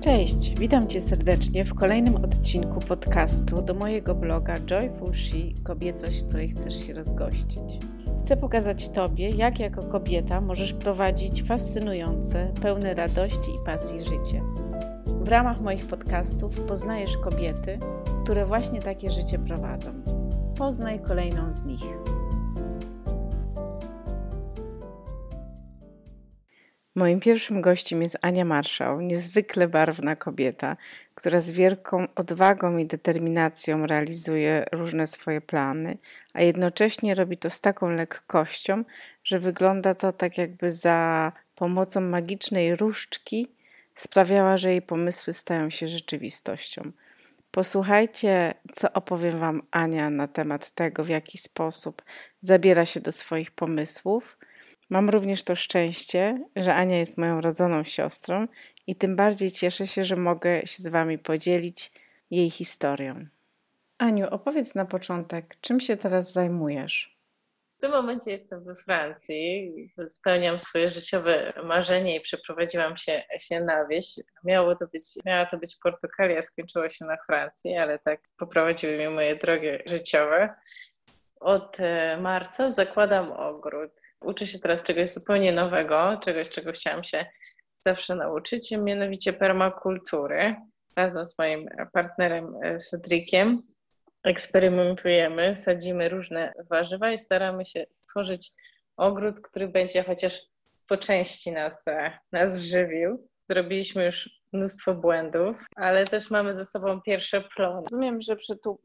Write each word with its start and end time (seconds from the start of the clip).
Cześć, 0.00 0.54
witam 0.58 0.86
Cię 0.86 1.00
serdecznie 1.00 1.64
w 1.64 1.74
kolejnym 1.74 2.16
odcinku 2.16 2.80
podcastu 2.80 3.62
do 3.62 3.74
mojego 3.74 4.14
bloga 4.14 4.54
Joyful 4.58 5.14
She 5.14 5.62
Kobiecość, 5.62 6.24
której 6.24 6.48
chcesz 6.48 6.86
się 6.86 6.94
rozgościć. 6.94 7.78
Chcę 8.24 8.36
pokazać 8.36 8.88
Tobie, 8.88 9.28
jak 9.28 9.60
jako 9.60 9.82
kobieta 9.82 10.40
możesz 10.40 10.72
prowadzić 10.72 11.42
fascynujące, 11.42 12.52
pełne 12.62 12.94
radości 12.94 13.50
i 13.50 13.64
pasji 13.66 14.00
życie. 14.00 14.42
W 15.06 15.28
ramach 15.28 15.60
moich 15.60 15.86
podcastów 15.86 16.60
poznajesz 16.60 17.16
kobiety, 17.16 17.78
które 18.24 18.46
właśnie 18.46 18.80
takie 18.80 19.10
życie 19.10 19.38
prowadzą. 19.38 19.92
Poznaj 20.56 21.00
kolejną 21.00 21.52
z 21.52 21.64
nich. 21.64 22.19
Moim 26.94 27.20
pierwszym 27.20 27.60
gościem 27.60 28.02
jest 28.02 28.18
Ania 28.22 28.44
Marszał, 28.44 29.00
niezwykle 29.00 29.68
barwna 29.68 30.16
kobieta, 30.16 30.76
która 31.14 31.40
z 31.40 31.50
wielką 31.50 32.06
odwagą 32.14 32.78
i 32.78 32.86
determinacją 32.86 33.86
realizuje 33.86 34.64
różne 34.72 35.06
swoje 35.06 35.40
plany, 35.40 35.98
a 36.34 36.42
jednocześnie 36.42 37.14
robi 37.14 37.36
to 37.36 37.50
z 37.50 37.60
taką 37.60 37.90
lekkością, 37.90 38.84
że 39.24 39.38
wygląda 39.38 39.94
to 39.94 40.12
tak, 40.12 40.38
jakby 40.38 40.70
za 40.70 41.32
pomocą 41.54 42.00
magicznej 42.00 42.76
różdżki 42.76 43.48
sprawiała, 43.94 44.56
że 44.56 44.70
jej 44.70 44.82
pomysły 44.82 45.32
stają 45.32 45.70
się 45.70 45.88
rzeczywistością. 45.88 46.92
Posłuchajcie, 47.50 48.54
co 48.72 48.92
opowiem 48.92 49.38
Wam 49.38 49.62
Ania 49.70 50.10
na 50.10 50.28
temat 50.28 50.70
tego, 50.70 51.04
w 51.04 51.08
jaki 51.08 51.38
sposób 51.38 52.02
zabiera 52.40 52.84
się 52.84 53.00
do 53.00 53.12
swoich 53.12 53.50
pomysłów 53.50 54.38
Mam 54.90 55.08
również 55.08 55.42
to 55.42 55.56
szczęście, 55.56 56.44
że 56.56 56.74
Ania 56.74 56.98
jest 56.98 57.18
moją 57.18 57.40
rodzoną 57.40 57.84
siostrą 57.84 58.48
i 58.86 58.96
tym 58.96 59.16
bardziej 59.16 59.50
cieszę 59.50 59.86
się, 59.86 60.04
że 60.04 60.16
mogę 60.16 60.66
się 60.66 60.82
z 60.82 60.88
Wami 60.88 61.18
podzielić 61.18 61.92
jej 62.30 62.50
historią. 62.50 63.14
Aniu, 63.98 64.26
opowiedz 64.30 64.74
na 64.74 64.84
początek, 64.84 65.56
czym 65.60 65.80
się 65.80 65.96
teraz 65.96 66.32
zajmujesz? 66.32 67.20
W 67.78 67.80
tym 67.80 67.90
momencie 67.90 68.30
jestem 68.30 68.64
we 68.64 68.74
Francji, 68.74 69.72
spełniam 70.08 70.58
swoje 70.58 70.90
życiowe 70.90 71.52
marzenie 71.64 72.16
i 72.16 72.20
przeprowadziłam 72.20 72.96
się, 72.96 73.22
się 73.38 73.60
na 73.60 73.86
wieś. 73.86 74.14
Miało 74.44 74.76
to 74.76 74.86
być, 74.86 75.06
miała 75.24 75.46
to 75.46 75.58
być 75.58 75.76
Portugalia, 75.82 76.42
skończyło 76.42 76.88
się 76.88 77.04
na 77.04 77.16
Francji, 77.26 77.76
ale 77.76 77.98
tak 77.98 78.20
poprowadziły 78.38 78.96
mnie 78.96 79.10
moje 79.10 79.36
drogi 79.36 79.68
życiowe. 79.86 80.54
Od 81.40 81.80
e, 81.80 82.16
marca 82.20 82.72
zakładam 82.72 83.32
ogród 83.32 83.92
uczę 84.24 84.46
się 84.46 84.58
teraz 84.58 84.82
czegoś 84.82 85.08
zupełnie 85.08 85.52
nowego, 85.52 86.20
czegoś, 86.22 86.50
czego 86.50 86.72
chciałam 86.72 87.04
się 87.04 87.26
zawsze 87.86 88.14
nauczyć, 88.14 88.70
mianowicie 88.70 89.32
permakultury. 89.32 90.56
Razem 90.96 91.26
z 91.26 91.38
moim 91.38 91.68
partnerem 91.92 92.54
e, 92.62 92.78
Cedriciem 92.78 93.62
eksperymentujemy, 94.24 95.56
sadzimy 95.56 96.08
różne 96.08 96.52
warzywa 96.70 97.12
i 97.12 97.18
staramy 97.18 97.64
się 97.64 97.86
stworzyć 97.90 98.52
ogród, 98.96 99.40
który 99.40 99.68
będzie 99.68 100.02
chociaż 100.02 100.40
po 100.86 100.96
części 100.96 101.52
nas, 101.52 101.88
e, 101.88 102.18
nas 102.32 102.60
żywił. 102.60 103.28
Zrobiliśmy 103.48 104.04
już 104.04 104.39
mnóstwo 104.52 104.94
błędów, 104.94 105.64
ale 105.76 106.04
też 106.04 106.30
mamy 106.30 106.54
ze 106.54 106.66
sobą 106.66 107.00
pierwsze 107.00 107.40
plony. 107.56 107.82
Rozumiem, 107.82 108.20
że 108.20 108.36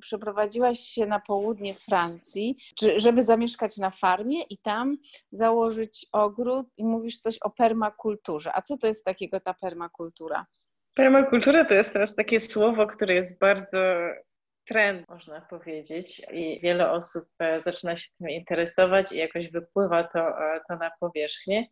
przeprowadziłaś 0.01 0.79
się 0.79 1.05
na 1.05 1.19
południe 1.19 1.73
Francji, 1.75 2.57
żeby 2.97 3.23
zamieszkać 3.23 3.77
na 3.77 3.91
farmie 3.91 4.43
i 4.49 4.57
tam 4.57 4.97
założyć 5.31 6.07
ogród 6.11 6.67
i 6.77 6.85
mówisz 6.85 7.19
coś 7.19 7.37
o 7.41 7.49
permakulturze. 7.49 8.51
A 8.53 8.61
co 8.61 8.77
to 8.77 8.87
jest 8.87 9.05
takiego 9.05 9.39
ta 9.39 9.53
permakultura? 9.53 10.45
Permakultura 10.95 11.65
to 11.65 11.73
jest 11.73 11.93
teraz 11.93 12.15
takie 12.15 12.39
słowo, 12.39 12.87
które 12.87 13.13
jest 13.13 13.39
bardzo 13.39 13.77
trend, 14.67 15.09
można 15.09 15.41
powiedzieć, 15.41 16.21
i 16.33 16.59
wiele 16.63 16.91
osób 16.91 17.23
e, 17.39 17.61
zaczyna 17.61 17.95
się 17.95 18.09
tym 18.19 18.29
interesować 18.29 19.11
i 19.11 19.17
jakoś 19.17 19.51
wypływa 19.51 20.03
to, 20.03 20.19
e, 20.19 20.61
to 20.69 20.75
na 20.75 20.91
powierzchnię. 20.99 21.65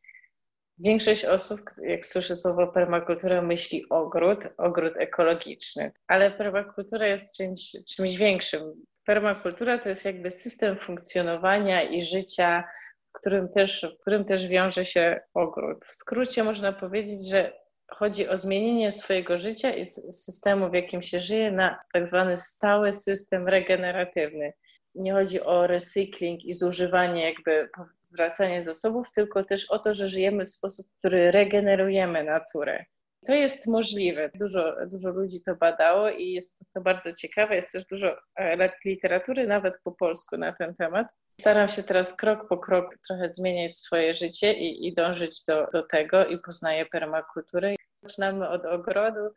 Większość 0.79 1.25
osób, 1.25 1.59
jak 1.81 2.05
słyszy 2.05 2.35
słowo 2.35 2.67
permakultura, 2.67 3.41
myśli 3.41 3.85
ogród, 3.89 4.39
ogród 4.57 4.93
ekologiczny, 4.97 5.91
ale 6.07 6.31
permakultura 6.31 7.07
jest 7.07 7.37
czymś, 7.37 7.71
czymś 7.95 8.17
większym. 8.17 8.85
Permakultura 9.05 9.77
to 9.77 9.89
jest 9.89 10.05
jakby 10.05 10.31
system 10.31 10.77
funkcjonowania 10.77 11.83
i 11.83 12.03
życia, 12.03 12.63
w 13.09 13.19
którym 13.19 13.49
też, 13.49 13.85
w 13.97 14.01
którym 14.01 14.25
też 14.25 14.47
wiąże 14.47 14.85
się 14.85 15.19
ogród. 15.33 15.85
W 15.85 15.95
skrócie 15.95 16.43
można 16.43 16.73
powiedzieć, 16.73 17.29
że 17.29 17.53
chodzi 17.91 18.27
o 18.27 18.37
zmienienie 18.37 18.91
swojego 18.91 19.39
życia 19.39 19.75
i 19.75 19.85
systemu, 19.85 20.69
w 20.69 20.73
jakim 20.73 21.03
się 21.03 21.19
żyje, 21.19 21.51
na 21.51 21.79
tak 21.93 22.07
zwany 22.07 22.37
stały 22.37 22.93
system 22.93 23.47
regeneratywny 23.47 24.53
nie 24.95 25.13
chodzi 25.13 25.41
o 25.41 25.67
recykling 25.67 26.45
i 26.45 26.53
zużywanie, 26.53 27.23
jakby 27.25 27.69
zwracanie 28.13 28.61
zasobów, 28.61 29.11
tylko 29.11 29.43
też 29.43 29.71
o 29.71 29.79
to, 29.79 29.93
że 29.93 30.09
żyjemy 30.09 30.45
w 30.45 30.49
sposób, 30.49 30.87
który 30.99 31.31
regenerujemy 31.31 32.23
naturę. 32.23 32.85
To 33.25 33.33
jest 33.33 33.67
możliwe. 33.67 34.29
Dużo, 34.35 34.75
dużo 34.91 35.09
ludzi 35.09 35.43
to 35.45 35.55
badało 35.55 36.09
i 36.09 36.31
jest 36.31 36.63
to 36.73 36.81
bardzo 36.81 37.11
ciekawe. 37.11 37.55
Jest 37.55 37.71
też 37.71 37.85
dużo 37.85 38.15
e, 38.39 38.69
literatury, 38.85 39.47
nawet 39.47 39.73
po 39.83 39.91
polsku, 39.91 40.37
na 40.37 40.53
ten 40.53 40.75
temat. 40.75 41.07
Staram 41.41 41.69
się 41.69 41.83
teraz 41.83 42.17
krok 42.17 42.47
po 42.49 42.57
krok 42.57 42.97
trochę 43.07 43.29
zmieniać 43.29 43.77
swoje 43.77 44.13
życie 44.13 44.53
i, 44.53 44.87
i 44.87 44.93
dążyć 44.93 45.43
do, 45.47 45.67
do 45.73 45.83
tego 45.83 46.25
i 46.25 46.37
poznaję 46.37 46.85
permakulturę. 46.85 47.75
Zaczynamy 48.03 48.49
od 48.49 48.65
ogrodu, 48.65 49.29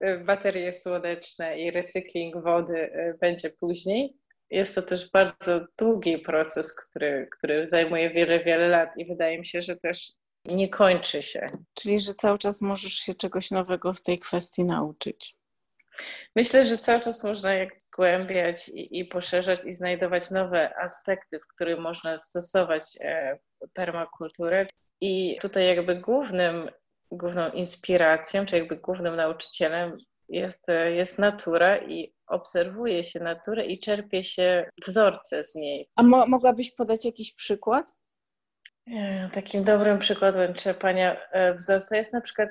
e, 0.00 0.18
baterie 0.18 0.72
słoneczne 0.72 1.58
i 1.58 1.70
recykling 1.70 2.42
wody 2.42 2.92
e, 2.92 3.14
będzie 3.20 3.50
później 3.50 4.16
jest 4.50 4.74
to 4.74 4.82
też 4.82 5.10
bardzo 5.10 5.60
długi 5.78 6.18
proces, 6.18 6.74
który, 6.74 7.28
który 7.38 7.68
zajmuje 7.68 8.10
wiele, 8.10 8.44
wiele 8.44 8.68
lat 8.68 8.90
i 8.96 9.06
wydaje 9.06 9.38
mi 9.38 9.46
się, 9.46 9.62
że 9.62 9.76
też 9.76 10.12
nie 10.44 10.68
kończy 10.68 11.22
się. 11.22 11.50
Czyli, 11.74 12.00
że 12.00 12.14
cały 12.14 12.38
czas 12.38 12.60
możesz 12.60 12.92
się 12.92 13.14
czegoś 13.14 13.50
nowego 13.50 13.92
w 13.92 14.02
tej 14.02 14.18
kwestii 14.18 14.64
nauczyć. 14.64 15.34
Myślę, 16.36 16.66
że 16.66 16.78
cały 16.78 17.00
czas 17.00 17.24
można 17.24 17.54
jak 17.54 17.80
zgłębiać 17.80 18.68
i, 18.68 18.98
i 18.98 19.04
poszerzać 19.04 19.64
i 19.64 19.74
znajdować 19.74 20.30
nowe 20.30 20.76
aspekty, 20.76 21.40
w 21.40 21.46
których 21.46 21.78
można 21.78 22.16
stosować 22.16 22.82
e, 23.00 23.38
permakulturę. 23.72 24.66
I 25.00 25.38
tutaj 25.40 25.66
jakby 25.66 25.96
głównym, 25.96 26.70
główną 27.10 27.50
inspiracją, 27.50 28.46
czy 28.46 28.56
jakby 28.58 28.76
głównym 28.76 29.16
nauczycielem 29.16 29.98
jest, 30.28 30.68
e, 30.68 30.92
jest 30.92 31.18
natura 31.18 31.78
i 31.78 32.14
obserwuje 32.28 33.04
się 33.04 33.20
naturę 33.20 33.66
i 33.66 33.80
czerpie 33.80 34.22
się 34.22 34.70
wzorce 34.86 35.44
z 35.44 35.54
niej. 35.54 35.88
A 35.96 36.02
mo 36.02 36.26
mogłabyś 36.26 36.70
podać 36.70 37.04
jakiś 37.04 37.34
przykład? 37.34 37.94
E, 38.96 39.30
takim 39.32 39.64
dobrym 39.64 39.98
przykładem 39.98 40.54
czerpania 40.54 41.16
e, 41.30 41.54
wzorca 41.54 41.96
jest 41.96 42.12
na 42.12 42.20
przykład 42.20 42.50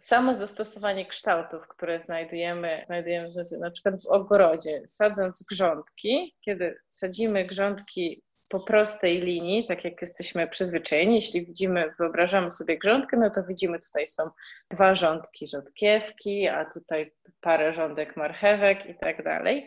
samo 0.00 0.34
zastosowanie 0.34 1.06
kształtów, 1.06 1.68
które 1.68 2.00
znajdujemy, 2.00 2.82
znajdujemy 2.86 3.28
na 3.60 3.70
przykład 3.70 4.02
w 4.02 4.06
ogrodzie, 4.06 4.82
sadząc 4.86 5.46
grządki. 5.50 6.34
Kiedy 6.40 6.78
sadzimy 6.88 7.44
grządki 7.44 8.22
po 8.52 8.60
prostej 8.60 9.20
linii, 9.20 9.66
tak 9.66 9.84
jak 9.84 10.00
jesteśmy 10.00 10.48
przyzwyczajeni. 10.48 11.14
Jeśli 11.14 11.46
widzimy, 11.46 11.94
wyobrażamy 11.98 12.50
sobie 12.50 12.78
grządkę, 12.78 13.16
no 13.16 13.30
to 13.30 13.44
widzimy 13.44 13.78
tutaj 13.78 14.06
są 14.06 14.30
dwa 14.70 14.94
rządki 14.94 15.46
rzodkiewki, 15.46 16.48
a 16.48 16.64
tutaj 16.64 17.12
parę 17.40 17.72
rządek 17.72 18.16
marchewek 18.16 18.86
i 18.86 18.94
tak 18.94 19.24
dalej. 19.24 19.66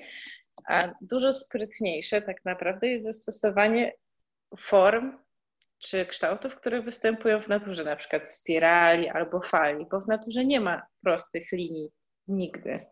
A 0.68 0.80
dużo 1.02 1.34
sprytniejsze 1.34 2.22
tak 2.22 2.46
naprawdę 2.46 2.88
jest 2.88 3.06
zastosowanie 3.06 3.94
form 4.60 5.18
czy 5.80 6.06
kształtów, 6.06 6.56
które 6.56 6.82
występują 6.82 7.42
w 7.42 7.48
naturze, 7.48 7.84
na 7.84 7.96
przykład 7.96 8.30
spirali 8.30 9.10
albo 9.10 9.42
fali, 9.42 9.86
bo 9.92 10.00
w 10.02 10.08
naturze 10.08 10.46
nie 10.46 10.60
ma 10.60 10.82
prostych 11.04 11.52
linii 11.52 11.90
nigdy. 12.28 12.86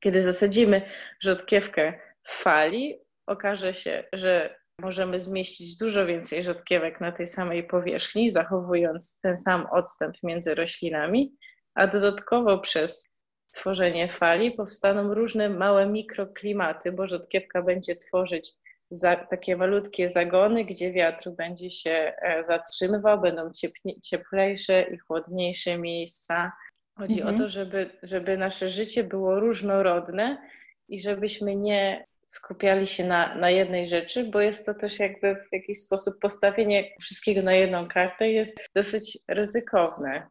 Kiedy 0.00 0.22
zasadzimy 0.22 0.82
rzodkiewkę 1.20 1.92
w 2.22 2.32
fali, 2.32 2.98
okaże 3.26 3.74
się, 3.74 4.04
że 4.12 4.59
możemy 4.80 5.20
zmieścić 5.20 5.76
dużo 5.76 6.06
więcej 6.06 6.42
rzodkiewek 6.42 7.00
na 7.00 7.12
tej 7.12 7.26
samej 7.26 7.66
powierzchni, 7.66 8.30
zachowując 8.30 9.20
ten 9.20 9.38
sam 9.38 9.66
odstęp 9.72 10.16
między 10.22 10.54
roślinami, 10.54 11.34
a 11.74 11.86
dodatkowo 11.86 12.58
przez 12.58 13.08
stworzenie 13.46 14.08
fali 14.08 14.50
powstaną 14.50 15.14
różne 15.14 15.48
małe 15.48 15.86
mikroklimaty, 15.86 16.92
bo 16.92 17.06
rzodkiewka 17.06 17.62
będzie 17.62 17.96
tworzyć 17.96 18.50
za, 18.90 19.16
takie 19.16 19.56
malutkie 19.56 20.10
zagony, 20.10 20.64
gdzie 20.64 20.92
wiatr 20.92 21.30
będzie 21.30 21.70
się 21.70 22.12
e, 22.22 22.44
zatrzymywał, 22.44 23.20
będą 23.20 23.50
ciepnie, 23.50 24.00
cieplejsze 24.00 24.82
i 24.82 24.98
chłodniejsze 24.98 25.78
miejsca. 25.78 26.52
Chodzi 26.98 27.20
mhm. 27.20 27.34
o 27.34 27.38
to, 27.38 27.48
żeby, 27.48 27.90
żeby 28.02 28.38
nasze 28.38 28.70
życie 28.70 29.04
było 29.04 29.40
różnorodne 29.40 30.42
i 30.88 31.00
żebyśmy 31.00 31.56
nie 31.56 32.06
skupiali 32.30 32.86
się 32.86 33.04
na, 33.04 33.34
na 33.34 33.50
jednej 33.50 33.88
rzeczy, 33.88 34.24
bo 34.24 34.40
jest 34.40 34.66
to 34.66 34.74
też 34.74 34.98
jakby 34.98 35.34
w 35.34 35.52
jakiś 35.52 35.80
sposób 35.80 36.18
postawienie 36.20 36.90
wszystkiego 37.00 37.42
na 37.42 37.54
jedną 37.54 37.88
kartę 37.88 38.28
jest 38.28 38.60
dosyć 38.74 39.18
ryzykowne. 39.28 40.26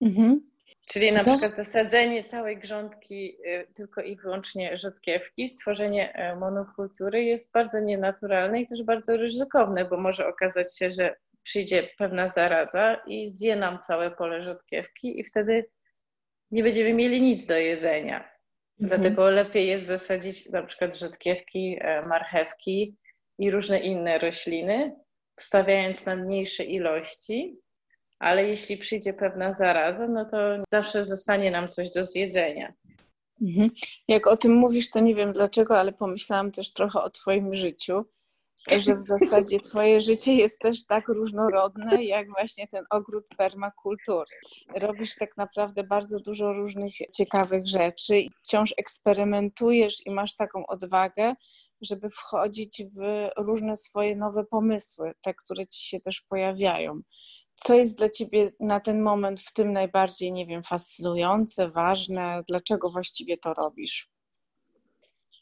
Mhm. 0.00 0.50
Czyli 0.88 1.12
na 1.12 1.24
przykład 1.24 1.56
zasadzenie 1.56 2.24
całej 2.24 2.58
grządki 2.58 3.36
y, 3.46 3.66
tylko 3.74 4.02
i 4.02 4.16
wyłącznie 4.16 4.76
rzodkiewki, 4.78 5.48
stworzenie 5.48 6.14
e, 6.14 6.36
monokultury 6.36 7.24
jest 7.24 7.52
bardzo 7.52 7.80
nienaturalne 7.80 8.60
i 8.60 8.66
też 8.66 8.82
bardzo 8.82 9.16
ryzykowne, 9.16 9.84
bo 9.84 9.96
może 9.96 10.26
okazać 10.26 10.78
się, 10.78 10.90
że 10.90 11.16
przyjdzie 11.42 11.88
pewna 11.98 12.28
zaraza 12.28 13.02
i 13.06 13.28
zje 13.28 13.56
nam 13.56 13.78
całe 13.78 14.10
pole 14.10 14.42
rzodkiewki 14.42 15.20
i 15.20 15.24
wtedy 15.24 15.64
nie 16.50 16.62
będziemy 16.62 16.94
mieli 16.94 17.22
nic 17.22 17.46
do 17.46 17.56
jedzenia. 17.56 18.35
Mhm. 18.80 19.00
Dlatego 19.00 19.30
lepiej 19.30 19.66
jest 19.66 19.86
zasadzić 19.86 20.50
na 20.50 20.62
przykład 20.62 20.96
rzodkiewki, 20.96 21.78
e, 21.80 22.06
marchewki 22.06 22.96
i 23.38 23.50
różne 23.50 23.78
inne 23.78 24.18
rośliny, 24.18 24.96
wstawiając 25.36 26.06
na 26.06 26.16
mniejsze 26.16 26.64
ilości, 26.64 27.58
ale 28.18 28.48
jeśli 28.48 28.76
przyjdzie 28.76 29.12
pewna 29.12 29.52
zaraza, 29.52 30.08
no 30.08 30.24
to 30.24 30.38
zawsze 30.72 31.04
zostanie 31.04 31.50
nam 31.50 31.68
coś 31.68 31.90
do 31.90 32.06
zjedzenia. 32.06 32.72
Mhm. 33.42 33.70
Jak 34.08 34.26
o 34.26 34.36
tym 34.36 34.52
mówisz, 34.52 34.90
to 34.90 35.00
nie 35.00 35.14
wiem 35.14 35.32
dlaczego, 35.32 35.78
ale 35.78 35.92
pomyślałam 35.92 36.52
też 36.52 36.72
trochę 36.72 37.00
o 37.00 37.10
Twoim 37.10 37.54
życiu, 37.54 38.04
że 38.78 38.96
w 38.96 39.02
zasadzie 39.02 39.60
Twoje 39.60 40.00
życie 40.00 40.34
jest 40.34 40.60
też 40.60 40.86
tak 40.86 41.08
różnorodne, 41.08 42.04
jak 42.04 42.28
właśnie 42.28 42.68
ten 42.68 42.84
ogród 42.90 43.24
permakultury. 43.38 44.36
Robisz 44.74 45.14
tak 45.14 45.36
naprawdę 45.36 45.84
bardzo 45.84 46.20
dużo 46.20 46.52
różnych 46.52 46.92
ciekawych 47.16 47.66
rzeczy, 47.66 48.24
wciąż 48.42 48.74
eksperymentujesz 48.76 50.06
i 50.06 50.10
masz 50.10 50.36
taką 50.36 50.66
odwagę, 50.66 51.34
żeby 51.80 52.10
wchodzić 52.10 52.82
w 52.96 53.28
różne 53.36 53.76
swoje 53.76 54.16
nowe 54.16 54.44
pomysły, 54.44 55.12
te, 55.22 55.34
które 55.34 55.66
ci 55.66 55.88
się 55.88 56.00
też 56.00 56.20
pojawiają. 56.28 57.00
Co 57.54 57.74
jest 57.74 57.98
dla 57.98 58.08
ciebie 58.08 58.52
na 58.60 58.80
ten 58.80 59.02
moment 59.02 59.40
w 59.40 59.52
tym 59.52 59.72
najbardziej, 59.72 60.32
nie 60.32 60.46
wiem, 60.46 60.62
fascynujące, 60.62 61.70
ważne? 61.70 62.42
Dlaczego 62.48 62.90
właściwie 62.90 63.38
to 63.38 63.54
robisz? 63.54 64.10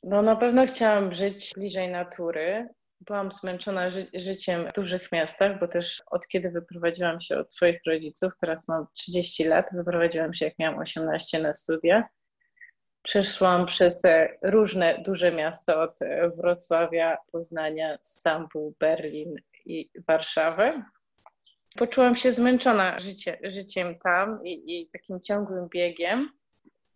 No 0.02 0.22
na 0.22 0.36
pewno 0.36 0.66
chciałam 0.66 1.12
żyć 1.12 1.52
bliżej 1.56 1.88
natury. 1.88 2.68
Byłam 3.00 3.32
zmęczona 3.32 3.90
ży 3.90 4.06
życiem 4.14 4.68
w 4.70 4.72
dużych 4.72 5.12
miastach, 5.12 5.60
bo 5.60 5.68
też 5.68 6.02
od 6.06 6.28
kiedy 6.28 6.50
wyprowadziłam 6.50 7.20
się 7.20 7.38
od 7.38 7.54
swoich 7.54 7.80
rodziców, 7.86 8.32
teraz 8.40 8.68
mam 8.68 8.86
30 8.92 9.44
lat, 9.44 9.66
wyprowadziłam 9.72 10.34
się 10.34 10.44
jak 10.44 10.58
miałam 10.58 10.78
18 10.78 11.42
na 11.42 11.52
studia. 11.52 12.08
Przeszłam 13.02 13.66
przez 13.66 14.02
różne 14.42 15.02
duże 15.06 15.32
miasta 15.32 15.82
od 15.82 15.98
Wrocławia, 16.36 17.18
Poznania, 17.32 17.98
Stambuł, 18.02 18.74
Berlin 18.80 19.34
i 19.66 19.90
Warszawę. 20.08 20.84
Poczułam 21.78 22.16
się 22.16 22.32
zmęczona 22.32 22.98
życie, 22.98 23.38
życiem 23.42 23.98
tam 23.98 24.44
i, 24.44 24.80
i 24.80 24.90
takim 24.90 25.20
ciągłym 25.20 25.68
biegiem. 25.68 26.30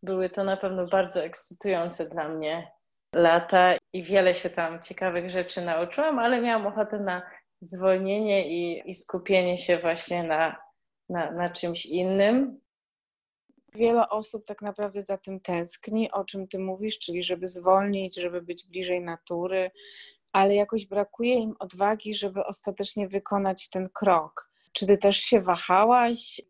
Były 0.03 0.31
to 0.31 0.45
na 0.45 0.56
pewno 0.56 0.87
bardzo 0.87 1.25
ekscytujące 1.25 2.09
dla 2.09 2.29
mnie 2.29 2.71
lata 3.14 3.75
i 3.93 4.02
wiele 4.02 4.34
się 4.34 4.50
tam 4.50 4.82
ciekawych 4.82 5.31
rzeczy 5.31 5.62
nauczyłam, 5.62 6.19
ale 6.19 6.40
miałam 6.40 6.66
ochotę 6.66 6.99
na 6.99 7.22
zwolnienie 7.60 8.49
i, 8.49 8.90
i 8.90 8.94
skupienie 8.94 9.56
się 9.56 9.78
właśnie 9.78 10.22
na, 10.22 10.56
na, 11.08 11.31
na 11.31 11.50
czymś 11.50 11.87
innym. 11.87 12.60
Wiele 13.75 14.08
osób 14.08 14.44
tak 14.46 14.62
naprawdę 14.62 15.02
za 15.02 15.19
tym 15.19 15.40
tęskni, 15.40 16.10
o 16.10 16.25
czym 16.25 16.49
ty 16.49 16.58
mówisz, 16.58 16.99
czyli 16.99 17.22
żeby 17.22 17.49
zwolnić, 17.49 18.16
żeby 18.16 18.43
być 18.43 18.66
bliżej 18.66 19.00
natury, 19.00 19.70
ale 20.32 20.54
jakoś 20.54 20.87
brakuje 20.87 21.34
im 21.34 21.54
odwagi, 21.58 22.14
żeby 22.14 22.44
ostatecznie 22.44 23.08
wykonać 23.08 23.69
ten 23.69 23.88
krok. 23.88 24.50
Czy 24.72 24.87
ty 24.87 24.99
też 24.99 25.16
się 25.16 25.40
wahałaś? 25.40 26.40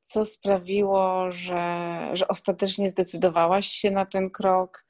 Co 0.00 0.24
sprawiło, 0.24 1.30
że, 1.30 2.10
że 2.12 2.28
ostatecznie 2.28 2.88
zdecydowałaś 2.88 3.66
się 3.66 3.90
na 3.90 4.06
ten 4.06 4.30
krok? 4.30 4.87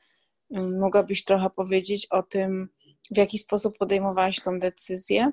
Mogłabyś 0.51 1.25
trochę 1.25 1.51
powiedzieć 1.51 2.07
o 2.11 2.23
tym, 2.23 2.69
w 3.11 3.17
jaki 3.17 3.39
sposób 3.39 3.79
podejmowałaś 3.79 4.41
tą 4.41 4.59
decyzję? 4.59 5.33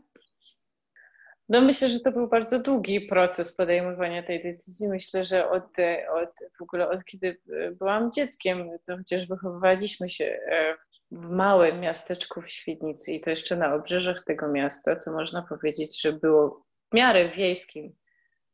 No 1.50 1.62
myślę, 1.62 1.90
że 1.90 2.00
to 2.00 2.12
był 2.12 2.28
bardzo 2.28 2.60
długi 2.60 3.02
proces 3.02 3.56
podejmowania 3.56 4.24
tej 4.24 4.44
decyzji. 4.44 4.88
Myślę, 4.88 5.24
że 5.24 5.50
od, 5.50 5.64
od 6.12 6.30
w 6.60 6.62
ogóle 6.62 6.90
od 6.90 7.04
kiedy 7.04 7.38
byłam 7.80 8.12
dzieckiem, 8.12 8.70
to 8.88 8.98
chociaż 8.98 9.28
wychowywaliśmy 9.28 10.10
się 10.10 10.26
e, 10.26 10.76
w 11.12 11.32
małym 11.32 11.80
miasteczku 11.80 12.42
w 12.42 12.50
Świdnicy 12.50 13.12
i 13.12 13.22
to 13.22 13.30
jeszcze 13.30 13.56
na 13.56 13.76
obrzeżach 13.76 14.24
tego 14.24 14.48
miasta, 14.48 14.96
co 14.96 15.12
można 15.12 15.46
powiedzieć, 15.50 16.02
że 16.02 16.14
było 16.14 16.66
w 16.92 16.96
miarę 16.96 17.30
wiejskim 17.30 17.96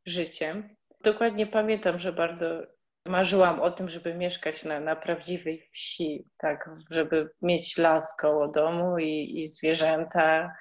życiem. 0.06 0.76
Dokładnie 1.04 1.48
pamiętam, 1.48 2.00
że 2.00 2.14
bardzo 2.14 2.64
marzyłam 3.06 3.60
o 3.60 3.72
tym, 3.72 3.90
żeby 3.90 4.14
mieszkać 4.14 4.66
na, 4.66 4.80
na 4.80 4.96
prawdziwej 4.96 5.70
wsi, 5.72 6.28
tak, 6.38 6.70
żeby 6.90 7.30
mieć 7.42 7.78
las 7.78 8.18
koło 8.18 8.48
domu 8.48 9.00
i, 9.00 9.40
i 9.40 9.48
zwierzęta, 9.48 10.54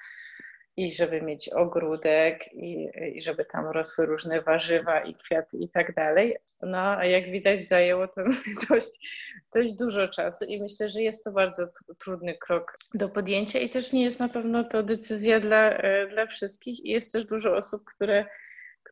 i 0.77 0.91
żeby 0.91 1.21
mieć 1.21 1.49
ogródek, 1.49 2.53
i, 2.53 2.87
i 3.13 3.21
żeby 3.21 3.45
tam 3.45 3.67
rosły 3.67 4.05
różne 4.05 4.41
warzywa 4.41 5.01
i 5.01 5.15
kwiaty 5.15 5.57
i 5.57 5.69
tak 5.69 5.95
dalej. 5.95 6.37
No, 6.61 6.77
a 6.77 7.05
jak 7.05 7.31
widać, 7.31 7.65
zajęło 7.65 8.07
to 8.07 8.21
dość, 8.69 8.91
dość 9.55 9.73
dużo 9.73 10.07
czasu 10.07 10.45
i 10.45 10.61
myślę, 10.61 10.89
że 10.89 11.01
jest 11.01 11.23
to 11.23 11.31
bardzo 11.31 11.67
trudny 11.99 12.37
krok 12.37 12.77
do 12.93 13.09
podjęcia 13.09 13.59
i 13.59 13.69
też 13.69 13.93
nie 13.93 14.03
jest 14.03 14.19
na 14.19 14.29
pewno 14.29 14.63
to 14.63 14.83
decyzja 14.83 15.39
dla, 15.39 15.69
e, 15.69 16.07
dla 16.07 16.25
wszystkich 16.25 16.85
i 16.85 16.89
jest 16.89 17.13
też 17.13 17.25
dużo 17.25 17.55
osób, 17.55 17.83
które 17.85 18.25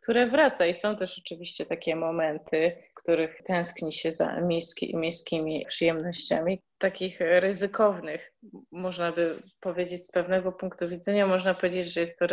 które 0.01 0.29
wraca. 0.29 0.65
I 0.65 0.73
są 0.73 0.95
też 0.95 1.19
oczywiście 1.19 1.65
takie 1.65 1.95
momenty, 1.95 2.77
których 2.93 3.41
tęskni 3.43 3.93
się 3.93 4.11
za 4.11 4.41
miejski, 4.41 4.97
miejskimi 4.97 5.65
przyjemnościami, 5.65 6.61
takich 6.77 7.19
ryzykownych, 7.19 8.33
można 8.71 9.11
by 9.11 9.35
powiedzieć 9.59 10.05
z 10.05 10.11
pewnego 10.11 10.51
punktu 10.51 10.89
widzenia, 10.89 11.27
można 11.27 11.53
powiedzieć, 11.53 11.93
że 11.93 12.01
jest 12.01 12.19
to 12.19 12.25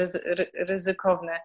ryzykowne 0.54 1.40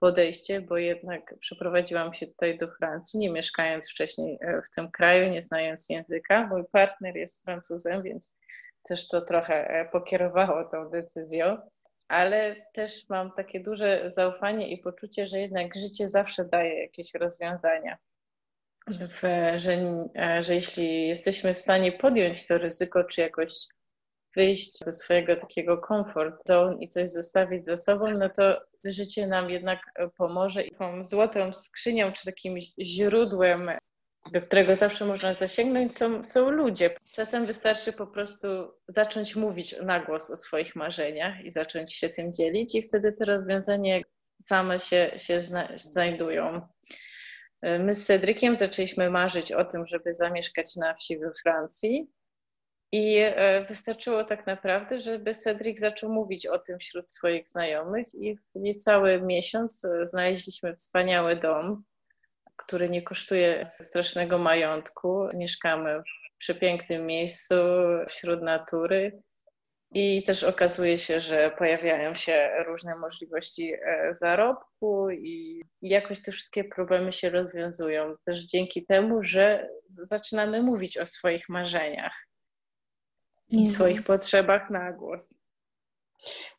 podejście, 0.00 0.60
bo 0.60 0.76
jednak 0.76 1.34
przeprowadziłam 1.40 2.12
się 2.12 2.26
tutaj 2.26 2.58
do 2.58 2.68
Francji, 2.68 3.20
nie 3.20 3.30
mieszkając 3.30 3.90
wcześniej 3.90 4.38
e, 4.40 4.62
w 4.62 4.70
tym 4.70 4.90
kraju, 4.90 5.30
nie 5.30 5.42
znając 5.42 5.88
języka. 5.88 6.46
Mój 6.46 6.64
partner 6.72 7.16
jest 7.16 7.44
Francuzem, 7.44 8.02
więc 8.02 8.36
też 8.82 9.08
to 9.08 9.20
trochę 9.20 9.68
e, 9.68 9.88
pokierowało 9.88 10.64
tą 10.64 10.90
decyzją 10.90 11.58
ale 12.08 12.56
też 12.74 13.08
mam 13.08 13.32
takie 13.32 13.60
duże 13.60 14.10
zaufanie 14.10 14.72
i 14.72 14.78
poczucie, 14.78 15.26
że 15.26 15.38
jednak 15.38 15.74
życie 15.74 16.08
zawsze 16.08 16.44
daje 16.44 16.82
jakieś 16.82 17.14
rozwiązania. 17.14 17.98
W, 18.88 19.22
że, 19.56 19.78
że 20.40 20.54
jeśli 20.54 21.08
jesteśmy 21.08 21.54
w 21.54 21.62
stanie 21.62 21.92
podjąć 21.92 22.46
to 22.46 22.58
ryzyko, 22.58 23.04
czy 23.04 23.20
jakoś 23.20 23.52
wyjść 24.36 24.78
ze 24.78 24.92
swojego 24.92 25.36
takiego 25.36 25.80
comfort 25.88 26.46
zone 26.46 26.76
i 26.80 26.88
coś 26.88 27.10
zostawić 27.10 27.66
za 27.66 27.76
sobą, 27.76 28.10
no 28.10 28.28
to 28.28 28.60
życie 28.84 29.26
nam 29.26 29.50
jednak 29.50 29.80
pomoże 30.16 30.62
i 30.62 30.74
tą 30.74 31.04
złotą 31.04 31.52
skrzynią, 31.52 32.12
czy 32.12 32.24
takim 32.24 32.56
źródłem 32.80 33.70
do 34.32 34.40
którego 34.40 34.74
zawsze 34.74 35.04
można 35.04 35.32
zasięgnąć, 35.32 35.96
są, 35.96 36.24
są 36.24 36.50
ludzie. 36.50 36.90
Czasem 37.12 37.46
wystarczy 37.46 37.92
po 37.92 38.06
prostu 38.06 38.48
zacząć 38.88 39.36
mówić 39.36 39.80
na 39.82 40.00
głos 40.00 40.30
o 40.30 40.36
swoich 40.36 40.76
marzeniach 40.76 41.44
i 41.44 41.50
zacząć 41.50 41.94
się 41.94 42.08
tym 42.08 42.32
dzielić, 42.32 42.74
i 42.74 42.82
wtedy 42.82 43.12
te 43.12 43.24
rozwiązania 43.24 44.00
same 44.42 44.78
się, 44.78 45.10
się 45.16 45.40
zna, 45.40 45.68
znajdują. 45.76 46.60
My 47.62 47.94
z 47.94 48.06
Cedrykiem 48.06 48.56
zaczęliśmy 48.56 49.10
marzyć 49.10 49.52
o 49.52 49.64
tym, 49.64 49.86
żeby 49.86 50.14
zamieszkać 50.14 50.76
na 50.76 50.94
wsi 50.94 51.18
we 51.18 51.32
Francji. 51.42 52.10
I 52.92 53.16
e, 53.18 53.64
wystarczyło 53.64 54.24
tak 54.24 54.46
naprawdę, 54.46 55.00
żeby 55.00 55.34
Cedric 55.34 55.80
zaczął 55.80 56.12
mówić 56.12 56.46
o 56.46 56.58
tym 56.58 56.78
wśród 56.78 57.10
swoich 57.10 57.48
znajomych, 57.48 58.14
i 58.14 58.36
w 58.36 58.42
niecały 58.54 59.20
miesiąc 59.20 59.86
znaleźliśmy 60.02 60.76
wspaniały 60.76 61.36
dom 61.36 61.84
który 62.56 62.90
nie 62.90 63.02
kosztuje 63.02 63.64
strasznego 63.64 64.38
majątku. 64.38 65.28
Mieszkamy 65.34 66.02
w 66.02 66.38
przepięknym 66.38 67.06
miejscu 67.06 67.54
wśród 68.08 68.42
natury. 68.42 69.22
I 69.96 70.22
też 70.22 70.44
okazuje 70.44 70.98
się, 70.98 71.20
że 71.20 71.54
pojawiają 71.58 72.14
się 72.14 72.50
różne 72.66 72.96
możliwości 72.96 73.72
e, 73.74 74.14
zarobku 74.14 75.10
i 75.10 75.62
jakoś 75.82 76.22
te 76.22 76.32
wszystkie 76.32 76.64
problemy 76.64 77.12
się 77.12 77.30
rozwiązują. 77.30 78.12
Też 78.24 78.44
dzięki 78.44 78.86
temu, 78.86 79.22
że 79.22 79.68
zaczynamy 79.88 80.62
mówić 80.62 80.98
o 80.98 81.06
swoich 81.06 81.48
marzeniach 81.48 82.26
i 83.48 83.56
mhm. 83.56 83.74
swoich 83.74 84.04
potrzebach 84.04 84.70
na 84.70 84.92
głos. 84.92 85.34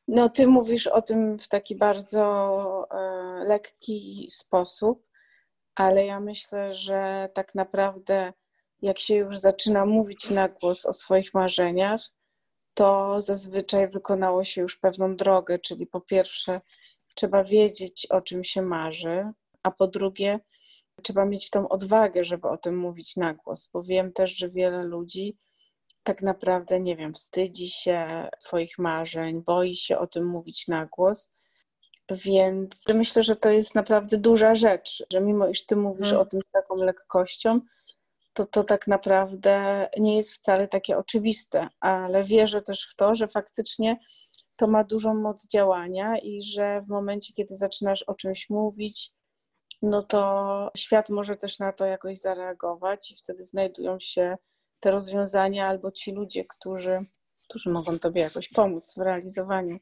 No, 0.07 0.29
ty 0.29 0.47
mówisz 0.47 0.87
o 0.87 1.01
tym 1.01 1.39
w 1.39 1.47
taki 1.47 1.75
bardzo 1.75 2.87
e, 2.91 2.97
lekki 3.47 4.27
sposób, 4.31 5.04
ale 5.75 6.05
ja 6.05 6.19
myślę, 6.19 6.73
że 6.75 7.29
tak 7.33 7.55
naprawdę 7.55 8.33
jak 8.81 8.99
się 8.99 9.15
już 9.15 9.39
zaczyna 9.39 9.85
mówić 9.85 10.29
na 10.29 10.49
głos 10.49 10.85
o 10.85 10.93
swoich 10.93 11.33
marzeniach, 11.33 12.01
to 12.73 13.21
zazwyczaj 13.21 13.87
wykonało 13.87 14.43
się 14.43 14.61
już 14.61 14.77
pewną 14.77 15.15
drogę, 15.15 15.59
czyli 15.59 15.87
po 15.87 16.01
pierwsze 16.01 16.61
trzeba 17.15 17.43
wiedzieć, 17.43 18.07
o 18.09 18.21
czym 18.21 18.43
się 18.43 18.61
marzy, 18.61 19.31
a 19.63 19.71
po 19.71 19.87
drugie 19.87 20.39
trzeba 21.01 21.25
mieć 21.25 21.49
tą 21.49 21.69
odwagę, 21.69 22.23
żeby 22.23 22.47
o 22.47 22.57
tym 22.57 22.77
mówić 22.77 23.15
na 23.15 23.33
głos, 23.33 23.69
bo 23.73 23.83
wiem 23.83 24.13
też, 24.13 24.37
że 24.37 24.49
wiele 24.49 24.83
ludzi 24.83 25.37
tak 26.03 26.21
naprawdę, 26.21 26.79
nie 26.79 26.95
wiem, 26.95 27.13
wstydzi 27.13 27.69
się 27.69 28.27
swoich 28.39 28.77
marzeń, 28.79 29.43
boi 29.43 29.75
się 29.75 29.97
o 29.97 30.07
tym 30.07 30.27
mówić 30.27 30.67
na 30.67 30.85
głos. 30.85 31.33
Więc 32.09 32.83
myślę, 32.93 33.23
że 33.23 33.35
to 33.35 33.49
jest 33.49 33.75
naprawdę 33.75 34.17
duża 34.17 34.55
rzecz, 34.55 35.03
że 35.11 35.21
mimo 35.21 35.47
iż 35.47 35.65
ty 35.65 35.75
mówisz 35.75 36.07
hmm. 36.07 36.21
o 36.21 36.25
tym 36.25 36.41
z 36.49 36.51
taką 36.51 36.75
lekkością, 36.75 37.59
to 38.33 38.45
to 38.45 38.63
tak 38.63 38.87
naprawdę 38.87 39.87
nie 39.97 40.17
jest 40.17 40.33
wcale 40.33 40.67
takie 40.67 40.97
oczywiste, 40.97 41.67
ale 41.79 42.23
wierzę 42.23 42.61
też 42.61 42.89
w 42.91 42.95
to, 42.95 43.15
że 43.15 43.27
faktycznie 43.27 43.97
to 44.55 44.67
ma 44.67 44.83
dużą 44.83 45.13
moc 45.13 45.47
działania 45.47 46.17
i 46.17 46.41
że 46.43 46.81
w 46.81 46.87
momencie, 46.87 47.33
kiedy 47.33 47.55
zaczynasz 47.55 48.03
o 48.03 48.15
czymś 48.15 48.49
mówić, 48.49 49.11
no 49.81 50.01
to 50.01 50.71
świat 50.77 51.09
może 51.09 51.37
też 51.37 51.59
na 51.59 51.73
to 51.73 51.85
jakoś 51.85 52.17
zareagować 52.17 53.11
i 53.11 53.15
wtedy 53.15 53.43
znajdują 53.43 53.99
się 53.99 54.37
te 54.79 54.91
rozwiązania 54.91 55.67
albo 55.67 55.91
ci 55.91 56.11
ludzie, 56.11 56.45
którzy, 56.45 56.99
którzy 57.49 57.69
mogą 57.69 57.99
tobie 57.99 58.21
jakoś 58.21 58.49
pomóc 58.49 58.93
w 58.97 59.01
realizowaniu 59.01 59.79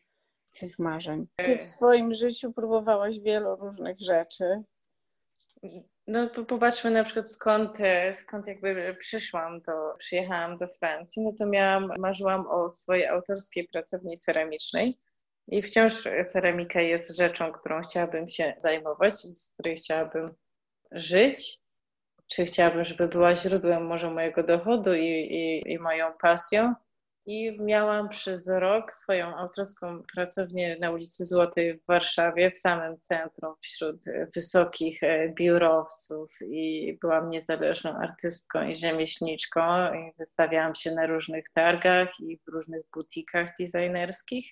tych 0.60 0.80
marzeń. 0.80 1.28
Ty 1.36 1.58
w 1.58 1.64
swoim 1.64 2.14
życiu 2.14 2.54
próbowałaś 2.54 3.20
wielu 3.20 3.56
różnych 3.56 4.00
rzeczy. 4.00 4.64
No 6.08 6.30
popatrzmy 6.48 6.92
na 6.92 7.04
przykład 7.04 7.32
skąd, 7.32 7.78
skąd 8.14 8.48
jakby 8.48 8.96
przyszłam, 9.00 9.62
to 9.62 9.96
przyjechałam 9.98 10.58
do 10.58 10.68
Francji, 10.68 11.24
no 11.24 11.32
to 11.40 11.46
miałam, 11.46 11.92
marzyłam 12.00 12.48
o 12.48 12.72
swojej 12.72 13.08
autorskiej 13.08 13.68
pracowni 13.68 14.18
ceramicznej 14.18 15.00
i 15.48 15.62
wciąż 15.62 16.08
ceramika 16.28 16.82
jest 16.82 17.18
rzeczą, 17.18 17.52
którą 17.52 17.82
chciałabym 17.82 18.28
się 18.28 18.54
zajmować, 18.58 19.14
z 19.14 19.54
której 19.54 19.76
chciałabym 19.76 20.36
żyć, 20.92 21.60
czy 22.28 22.46
chciałabym, 22.46 22.86
żeby 22.86 23.08
była 23.08 23.36
źródłem 23.36 23.86
może 23.86 24.12
mojego 24.12 24.44
dochodu 24.44 24.94
i, 24.94 25.08
i, 25.08 25.72
i 25.72 25.80
moją 25.80 26.14
pasją. 26.22 26.74
I 27.26 27.58
miałam 27.60 28.10
przez 28.10 28.48
rok 28.48 28.94
swoją 28.94 29.38
autorską 29.38 30.04
pracownię 30.16 30.78
na 30.80 30.92
ulicy 30.92 31.26
Złotej 31.26 31.78
w 31.78 31.86
Warszawie, 31.86 32.52
w 32.52 32.58
samym 32.58 33.00
centrum, 33.00 33.54
wśród 33.62 33.98
wysokich 34.36 35.04
e, 35.04 35.30
biurowców 35.30 36.32
i 36.42 36.98
byłam 37.02 37.30
niezależną 37.30 37.92
artystką 37.92 38.68
i 38.68 38.76
rzemieślniczką 38.76 39.94
i 39.94 40.12
wystawiałam 40.20 40.76
się 40.76 40.92
na 40.92 41.06
różnych 41.06 41.46
targach 41.50 42.20
i 42.20 42.38
w 42.38 42.52
różnych 42.52 42.82
butikach 42.94 43.50
designerskich. 43.60 44.52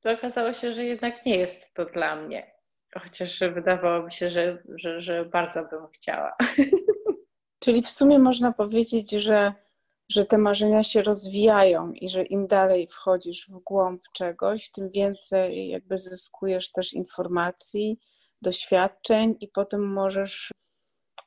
To 0.00 0.10
okazało 0.10 0.52
się, 0.52 0.72
że 0.72 0.84
jednak 0.84 1.26
nie 1.26 1.38
jest 1.38 1.74
to 1.74 1.84
dla 1.84 2.16
mnie, 2.16 2.52
chociaż 2.98 3.40
wydawało 3.40 4.02
mi 4.02 4.12
się, 4.12 4.30
że, 4.30 4.62
że, 4.74 5.00
że 5.00 5.24
bardzo 5.24 5.64
bym 5.64 5.86
chciała. 5.94 6.36
Czyli 7.64 7.82
w 7.82 7.88
sumie 7.88 8.18
można 8.18 8.52
powiedzieć, 8.52 9.10
że 9.10 9.63
że 10.08 10.24
te 10.26 10.38
marzenia 10.38 10.82
się 10.82 11.02
rozwijają 11.02 11.92
i 11.92 12.08
że 12.08 12.22
im 12.22 12.46
dalej 12.46 12.86
wchodzisz 12.86 13.48
w 13.48 13.58
głąb 13.58 14.02
czegoś, 14.14 14.70
tym 14.70 14.90
więcej 14.90 15.68
jakby 15.68 15.98
zyskujesz 15.98 16.72
też 16.72 16.92
informacji, 16.92 17.98
doświadczeń 18.42 19.36
i 19.40 19.48
potem 19.48 19.92
możesz, 19.92 20.50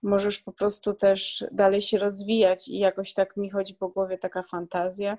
możesz 0.03 0.39
po 0.39 0.51
prostu 0.51 0.93
też 0.93 1.46
dalej 1.51 1.81
się 1.81 1.98
rozwijać. 1.98 2.67
I 2.67 2.77
jakoś 2.77 3.13
tak 3.13 3.38
mi 3.38 3.50
chodzi 3.50 3.75
po 3.75 3.89
głowie 3.89 4.17
taka 4.17 4.43
fantazja, 4.43 5.17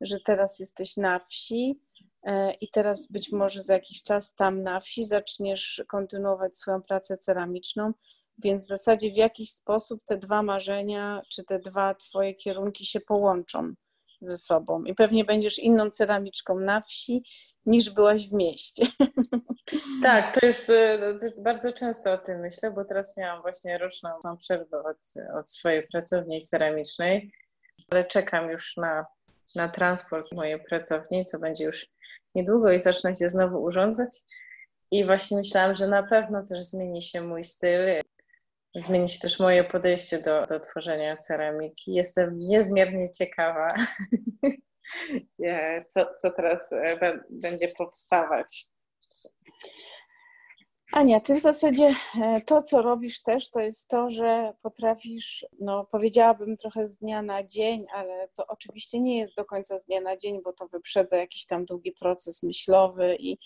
że 0.00 0.20
teraz 0.20 0.58
jesteś 0.58 0.96
na 0.96 1.20
wsi 1.28 1.80
e, 2.22 2.54
i 2.54 2.70
teraz 2.70 3.06
być 3.06 3.32
może 3.32 3.62
za 3.62 3.72
jakiś 3.72 4.02
czas 4.02 4.34
tam 4.34 4.62
na 4.62 4.80
wsi 4.80 5.04
zaczniesz 5.04 5.82
kontynuować 5.88 6.56
swoją 6.56 6.82
pracę 6.82 7.18
ceramiczną 7.18 7.92
więc 8.38 8.64
w 8.64 8.68
zasadzie 8.68 9.10
w 9.12 9.16
jakiś 9.16 9.50
sposób 9.50 10.00
te 10.04 10.16
dwa 10.16 10.42
marzenia, 10.42 11.22
czy 11.28 11.44
te 11.44 11.58
dwa 11.58 11.94
Twoje 11.94 12.34
kierunki 12.34 12.86
się 12.86 13.00
połączą 13.00 13.74
ze 14.20 14.38
sobą. 14.38 14.84
I 14.84 14.94
pewnie 14.94 15.24
będziesz 15.24 15.58
inną 15.58 15.90
ceramiczką 15.90 16.60
na 16.60 16.80
wsi 16.80 17.22
niż 17.66 17.90
byłaś 17.90 18.28
w 18.28 18.32
mieście. 18.32 18.86
Tak, 20.02 20.34
to 20.34 20.46
jest, 20.46 20.70
e, 20.70 20.98
to 20.98 21.24
jest, 21.24 21.42
bardzo 21.42 21.72
często 21.72 22.12
o 22.12 22.18
tym 22.18 22.40
myślę, 22.40 22.70
bo 22.70 22.84
teraz 22.84 23.16
miałam 23.16 23.42
właśnie 23.42 23.78
roczną 23.78 24.10
przerwę 24.38 24.78
od, 24.78 24.96
od 25.38 25.50
swojej 25.50 25.86
pracowni 25.88 26.40
ceramicznej, 26.40 27.32
ale 27.90 28.04
czekam 28.04 28.50
już 28.50 28.76
na, 28.76 29.06
na 29.54 29.68
transport 29.68 30.32
mojej 30.32 30.64
pracowni, 30.64 31.24
co 31.24 31.38
będzie 31.38 31.64
już 31.64 31.86
niedługo 32.34 32.72
i 32.72 32.78
zacznę 32.78 33.14
się 33.14 33.28
znowu 33.28 33.62
urządzać. 33.62 34.10
I 34.90 35.04
właśnie 35.04 35.36
myślałam, 35.36 35.76
że 35.76 35.86
na 35.88 36.02
pewno 36.02 36.46
też 36.46 36.62
zmieni 36.62 37.02
się 37.02 37.22
mój 37.22 37.44
styl 37.44 37.80
zmieni 38.74 39.08
się 39.08 39.18
też 39.18 39.40
moje 39.40 39.64
podejście 39.64 40.18
do, 40.18 40.46
do 40.46 40.60
tworzenia 40.60 41.16
ceramiki. 41.16 41.94
Jestem 41.94 42.38
niezmiernie 42.38 43.10
ciekawa, 43.18 43.74
co, 45.88 46.06
co 46.22 46.30
teraz 46.30 46.72
e, 46.72 47.20
będzie 47.30 47.68
powstawać. 47.68 48.64
Ania, 50.92 51.20
ty 51.20 51.34
w 51.34 51.40
zasadzie 51.40 51.94
e, 52.22 52.40
to, 52.40 52.62
co 52.62 52.82
robisz 52.82 53.22
też, 53.22 53.50
to 53.50 53.60
jest 53.60 53.88
to, 53.88 54.10
że 54.10 54.52
potrafisz, 54.62 55.46
no 55.60 55.84
powiedziałabym 55.84 56.56
trochę 56.56 56.88
z 56.88 56.98
dnia 56.98 57.22
na 57.22 57.44
dzień, 57.44 57.86
ale 57.94 58.28
to 58.34 58.46
oczywiście 58.46 59.00
nie 59.00 59.18
jest 59.18 59.36
do 59.36 59.44
końca 59.44 59.80
z 59.80 59.86
dnia 59.86 60.00
na 60.00 60.16
dzień, 60.16 60.42
bo 60.42 60.52
to 60.52 60.68
wyprzedza 60.68 61.16
jakiś 61.16 61.46
tam 61.46 61.64
długi 61.64 61.92
proces 61.92 62.42
myślowy 62.42 63.16
i, 63.18 63.38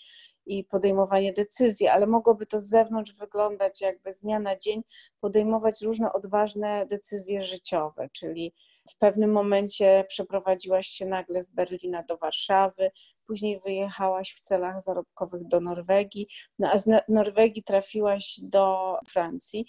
i 0.49 0.63
podejmowanie 0.63 1.33
decyzji, 1.33 1.87
ale 1.87 2.07
mogłoby 2.07 2.45
to 2.45 2.61
z 2.61 2.65
zewnątrz 2.65 3.13
wyglądać 3.13 3.81
jakby 3.81 4.11
z 4.11 4.19
dnia 4.19 4.39
na 4.39 4.55
dzień 4.55 4.83
podejmować 5.19 5.81
różne 5.81 6.13
odważne 6.13 6.85
decyzje 6.85 7.43
życiowe, 7.43 8.09
czyli 8.11 8.53
w 8.89 8.97
pewnym 8.97 9.31
momencie 9.31 10.05
przeprowadziłaś 10.07 10.87
się 10.87 11.05
nagle 11.05 11.41
z 11.41 11.49
Berlina 11.49 12.03
do 12.03 12.17
Warszawy, 12.17 12.91
później 13.27 13.59
wyjechałaś 13.59 14.33
w 14.33 14.41
celach 14.41 14.81
zarobkowych 14.81 15.47
do 15.47 15.59
Norwegii, 15.59 16.27
no 16.59 16.71
a 16.71 16.77
z 16.77 16.89
Norwegii 17.07 17.63
trafiłaś 17.63 18.39
do 18.43 18.95
Francji. 19.09 19.65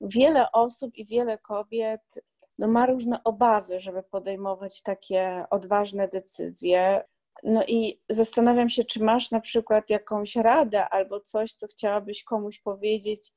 Wiele 0.00 0.52
osób 0.52 0.96
i 0.96 1.04
wiele 1.04 1.38
kobiet 1.38 2.22
no, 2.58 2.68
ma 2.68 2.86
różne 2.86 3.24
obawy, 3.24 3.80
żeby 3.80 4.02
podejmować 4.02 4.82
takie 4.82 5.44
odważne 5.50 6.08
decyzje. 6.08 7.04
No 7.42 7.64
i 7.66 8.00
zastanawiam 8.08 8.70
się, 8.70 8.84
czy 8.84 9.04
masz 9.04 9.30
na 9.30 9.40
przykład 9.40 9.90
jakąś 9.90 10.36
radę 10.36 10.88
albo 10.88 11.20
coś, 11.20 11.52
co 11.52 11.66
chciałabyś 11.66 12.24
komuś 12.24 12.58
powiedzieć, 12.58 13.32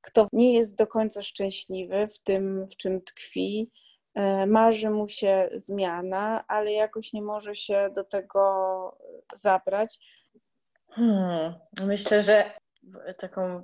kto 0.00 0.28
nie 0.32 0.54
jest 0.54 0.76
do 0.76 0.86
końca 0.86 1.22
szczęśliwy 1.22 2.08
w 2.08 2.18
tym, 2.18 2.66
w 2.66 2.76
czym 2.76 3.02
tkwi, 3.02 3.70
e, 4.14 4.46
marzy 4.46 4.90
mu 4.90 5.08
się 5.08 5.50
zmiana, 5.54 6.44
ale 6.48 6.72
jakoś 6.72 7.12
nie 7.12 7.22
może 7.22 7.54
się 7.54 7.90
do 7.94 8.04
tego 8.04 8.96
zabrać. 9.34 9.98
Hmm, 10.90 11.54
myślę, 11.86 12.22
że 12.22 12.52
taką 13.18 13.62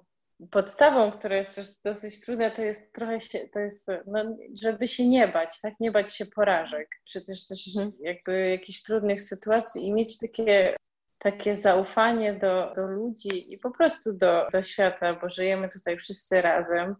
podstawą, 0.50 1.10
która 1.10 1.36
jest 1.36 1.54
też 1.54 1.66
dosyć 1.84 2.20
trudna, 2.20 2.50
to 2.50 2.62
jest 2.62 2.92
trochę 2.92 3.20
się, 3.20 3.38
to 3.52 3.58
jest, 3.58 3.88
no, 4.06 4.36
żeby 4.62 4.88
się 4.88 5.08
nie 5.08 5.28
bać, 5.28 5.60
tak, 5.62 5.74
nie 5.80 5.92
bać 5.92 6.14
się 6.16 6.26
porażek, 6.26 6.88
czy 7.04 7.24
też 7.24 7.46
też 7.46 7.76
mhm. 7.76 7.92
jakby 8.00 8.50
jakichś 8.50 8.82
trudnych 8.82 9.20
sytuacji 9.20 9.86
i 9.86 9.92
mieć 9.92 10.18
takie, 10.18 10.76
takie 11.18 11.56
zaufanie 11.56 12.34
do, 12.34 12.72
do 12.76 12.86
ludzi 12.86 13.52
i 13.52 13.58
po 13.58 13.70
prostu 13.70 14.12
do, 14.12 14.48
do 14.52 14.62
świata, 14.62 15.14
bo 15.14 15.28
żyjemy 15.28 15.68
tutaj 15.68 15.96
wszyscy 15.96 16.42
razem 16.42 16.96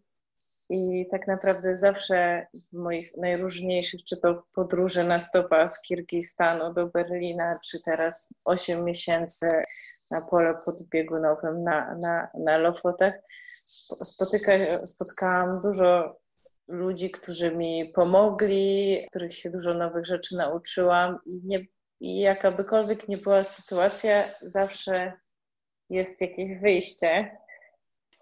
i 0.71 1.07
tak 1.11 1.27
naprawdę 1.27 1.77
zawsze 1.77 2.47
w 2.73 2.77
moich 2.77 3.17
najróżniejszych, 3.17 4.05
czy 4.05 4.17
to 4.17 4.35
w 4.35 4.51
podróży 4.55 5.05
na 5.05 5.21
stopa 5.21 5.69
z 5.69 5.83
Kirgistanu 5.83 6.75
do 6.75 6.87
Berlina, 6.87 7.59
czy 7.65 7.79
teraz 7.85 8.35
8 8.45 8.85
miesięcy 8.85 9.47
na 10.11 10.21
pole 10.21 10.55
podbiegunowym 10.65 11.63
na, 11.65 11.95
na, 11.95 12.29
na 12.35 12.59
Lofotach, 12.59 13.15
spotyka, 14.03 14.53
spotkałam 14.87 15.61
dużo 15.61 16.17
ludzi, 16.69 17.11
którzy 17.11 17.51
mi 17.51 17.93
pomogli, 17.95 19.07
których 19.11 19.35
się 19.35 19.51
dużo 19.51 19.75
nowych 19.75 20.07
rzeczy 20.07 20.37
nauczyłam 20.37 21.19
i, 21.27 21.41
nie, 21.45 21.67
i 22.01 22.21
jakabykolwiek 22.21 23.09
nie 23.09 23.17
była 23.17 23.45
sytuacja, 23.45 24.25
zawsze 24.43 25.13
jest 25.91 26.21
jakieś 26.21 26.61
wyjście. 26.61 27.39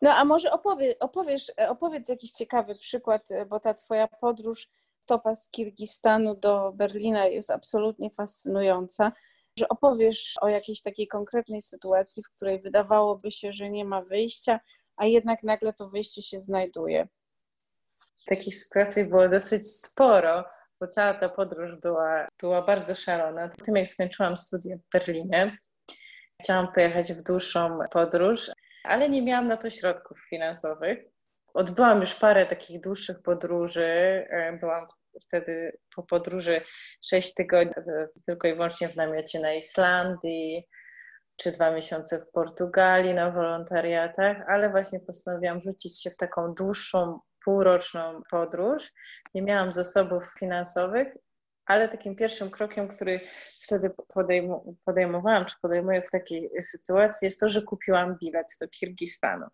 No 0.03 0.11
a 0.15 0.25
może 0.25 0.53
opowie, 0.53 0.99
opowiesz, 0.99 1.53
opowiedz 1.69 2.09
jakiś 2.09 2.31
ciekawy 2.33 2.75
przykład, 2.75 3.29
bo 3.49 3.61
ta 3.61 3.75
twoja 3.75 4.09
podróż 4.09 4.69
topa 5.07 5.35
z 5.35 5.49
Kirgistanu 5.51 6.35
do 6.35 6.73
Berlina 6.73 7.27
jest 7.27 7.51
absolutnie 7.51 8.11
fascynująca 8.11 9.13
że 9.59 9.69
opowiesz 9.69 10.35
o 10.41 10.49
jakiejś 10.49 10.83
takiej 10.83 11.09
konkretnej 11.09 11.63
sytuacji, 11.63 12.23
w 12.23 12.37
której 12.37 12.61
wydawałoby 12.61 13.31
się, 13.31 13.53
że 13.53 13.71
nie 13.71 13.85
ma 13.85 14.03
wyjścia, 14.03 14.61
a 14.97 15.07
jednak 15.07 15.43
nagle 15.43 15.73
to 15.73 15.89
wyjście 15.89 16.23
się 16.23 16.41
znajduje. 16.41 17.09
Takich 18.27 18.57
sytuacji 18.57 19.05
było 19.05 19.29
dosyć 19.29 19.73
sporo, 19.73 20.45
bo 20.81 20.87
cała 20.87 21.15
ta 21.15 21.29
podróż 21.29 21.77
była, 21.83 22.29
była 22.41 22.63
bardzo 22.63 22.95
szalona. 22.95 23.49
Po 23.49 23.65
tym, 23.65 23.77
jak 23.77 23.89
skończyłam 23.89 24.37
studia 24.37 24.77
w 24.77 24.91
Berlinie, 24.93 25.59
chciałam 26.43 26.73
pojechać 26.73 27.13
w 27.13 27.23
dłuższą 27.23 27.79
podróż, 27.91 28.51
ale 28.85 29.09
nie 29.09 29.23
miałam 29.23 29.47
na 29.47 29.57
to 29.57 29.71
środków 29.71 30.19
finansowych. 30.31 31.14
Odbyłam 31.55 32.01
już 32.01 32.15
parę 32.15 32.47
takich 32.47 32.81
dłuższych 32.81 33.23
podróży. 33.23 33.85
E, 34.31 34.59
byłam 34.61 34.87
wtedy 35.23 35.79
po 35.97 36.03
podróży 36.03 36.61
6 37.03 37.35
tygodni 37.35 37.73
tylko 38.27 38.49
i 38.49 38.55
wyłącznie 38.55 38.89
w 38.89 38.97
namiocie 38.97 39.41
na 39.41 39.55
Islandii, 39.55 40.69
czy 41.37 41.53
dwa 41.53 41.71
miesiące 41.71 42.19
w 42.19 42.31
Portugalii 42.31 43.15
na 43.15 43.31
wolontariatach, 43.31 44.37
ale 44.49 44.71
właśnie 44.71 45.01
postanowiłam 45.01 45.61
rzucić 45.61 46.03
się 46.03 46.11
w 46.11 46.17
taką 46.17 46.55
dłuższą, 46.55 47.21
półroczną 47.45 48.23
podróż. 48.31 48.93
Nie 49.35 49.43
miałam 49.43 49.73
zasobów 49.73 50.35
finansowych, 50.39 51.09
ale 51.67 51.89
takim 51.89 52.17
pierwszym 52.17 52.51
krokiem, 52.51 52.89
który 52.89 53.21
wtedy 53.63 53.91
podejmowałam, 54.85 55.45
czy 55.45 55.55
podejmuję 55.63 56.03
w 56.03 56.11
takiej 56.11 56.51
sytuacji, 56.61 57.27
jest 57.27 57.41
to, 57.41 57.49
że 57.49 57.63
kupiłam 57.63 58.17
bilet 58.19 58.47
do 58.61 58.69
Kirgistanu. 58.69 59.47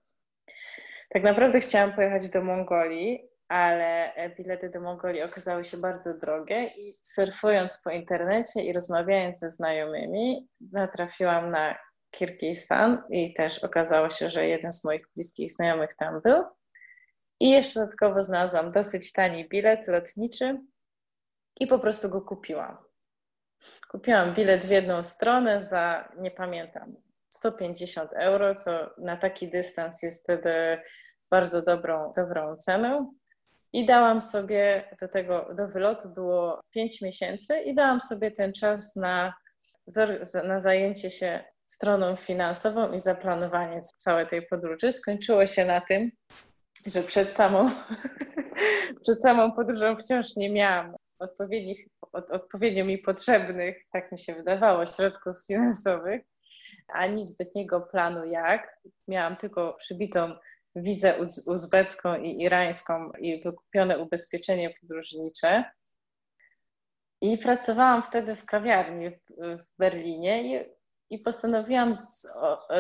Tak 1.15 1.23
naprawdę 1.23 1.61
chciałam 1.61 1.93
pojechać 1.93 2.29
do 2.29 2.43
Mongolii, 2.43 3.31
ale 3.49 4.13
bilety 4.37 4.69
do 4.71 4.81
Mongolii 4.81 5.23
okazały 5.23 5.65
się 5.65 5.77
bardzo 5.77 6.15
drogie 6.15 6.65
i 6.65 6.93
surfując 7.03 7.81
po 7.85 7.91
internecie 7.91 8.63
i 8.63 8.73
rozmawiając 8.73 9.39
ze 9.39 9.51
znajomymi, 9.51 10.49
natrafiłam 10.73 11.51
na 11.51 11.79
Kirgistan 12.11 13.03
i 13.11 13.35
też 13.35 13.65
okazało 13.65 14.11
się, 14.11 14.31
że 14.31 14.47
jeden 14.47 14.73
z 14.73 14.85
moich 14.85 15.07
bliskich 15.15 15.53
znajomych 15.53 15.95
tam 15.95 16.21
był. 16.21 16.45
I 17.41 17.51
jeszcze 17.51 17.81
dodatkowo 17.81 18.23
znalazłam 18.23 18.71
dosyć 18.71 19.13
tani 19.13 19.49
bilet 19.49 19.89
lotniczy 19.89 20.61
i 21.61 21.67
po 21.67 21.79
prostu 21.79 22.09
go 22.09 22.21
kupiłam. 22.21 22.77
Kupiłam 23.91 24.35
bilet 24.35 24.61
w 24.61 24.71
jedną 24.71 25.03
stronę 25.03 25.65
za, 25.65 26.13
nie 26.19 26.31
pamiętam, 26.31 26.97
150 27.31 28.11
euro, 28.13 28.55
co 28.55 28.91
na 28.99 29.17
taki 29.17 29.49
dystans 29.49 30.03
jest 30.03 30.23
wtedy 30.23 30.53
bardzo 31.31 31.63
dobrą, 31.63 32.13
dobrą 32.17 32.57
ceną. 32.57 33.13
I 33.73 33.87
dałam 33.87 34.23
sobie 34.23 34.85
do 35.01 35.09
tego, 35.09 35.55
do 35.55 35.69
wylotu 35.69 36.09
było 36.09 36.61
5 36.71 37.03
miesięcy 37.03 37.61
i 37.61 37.75
dałam 37.75 38.01
sobie 38.01 38.31
ten 38.31 38.53
czas 38.53 38.97
na, 38.97 39.35
na 40.45 40.61
zajęcie 40.61 41.11
się 41.11 41.45
stroną 41.65 42.17
finansową 42.17 42.93
i 42.93 43.01
zaplanowanie 43.01 43.81
całej 43.99 44.27
tej 44.27 44.47
podróży. 44.47 44.93
Skończyło 44.93 45.47
się 45.47 45.65
na 45.65 45.81
tym, 45.81 46.11
że 46.87 47.03
przed 47.03 47.35
samą, 47.35 47.71
przed 49.03 49.23
samą 49.23 49.53
podróżą 49.53 49.97
wciąż 49.97 50.37
nie 50.37 50.53
miałam 50.53 50.95
odpowiednich, 51.19 51.87
od, 52.13 52.31
odpowiednio 52.31 52.85
mi 52.85 52.99
potrzebnych, 52.99 53.77
tak 53.93 54.13
mi 54.13 54.19
się 54.19 54.35
wydawało, 54.35 54.87
środków 54.87 55.37
finansowych, 55.47 56.23
ani 56.93 57.25
zbytniego 57.25 57.81
planu 57.81 58.25
jak. 58.25 58.81
Miałam 59.09 59.37
tylko 59.37 59.75
przybitą 59.75 60.35
wizę 60.75 61.19
uzbecką 61.47 62.17
i 62.17 62.43
irańską 62.43 63.13
i 63.13 63.43
wykupione 63.43 63.99
ubezpieczenie 63.99 64.75
podróżnicze. 64.81 65.65
I 67.21 67.39
pracowałam 67.39 68.03
wtedy 68.03 68.35
w 68.35 68.45
kawiarni 68.45 69.11
w, 69.11 69.19
w 69.39 69.77
Berlinie 69.79 70.61
i, 70.61 70.65
i 71.11 71.19
postanowiłam, 71.19 71.95
z, 71.95 72.27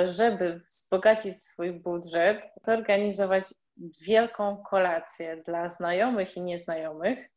żeby 0.04 0.60
wzbogacić 0.66 1.42
swój 1.42 1.72
budżet, 1.72 2.52
zorganizować 2.62 3.44
wielką 4.06 4.62
kolację 4.70 5.42
dla 5.46 5.68
znajomych 5.68 6.36
i 6.36 6.40
nieznajomych. 6.40 7.30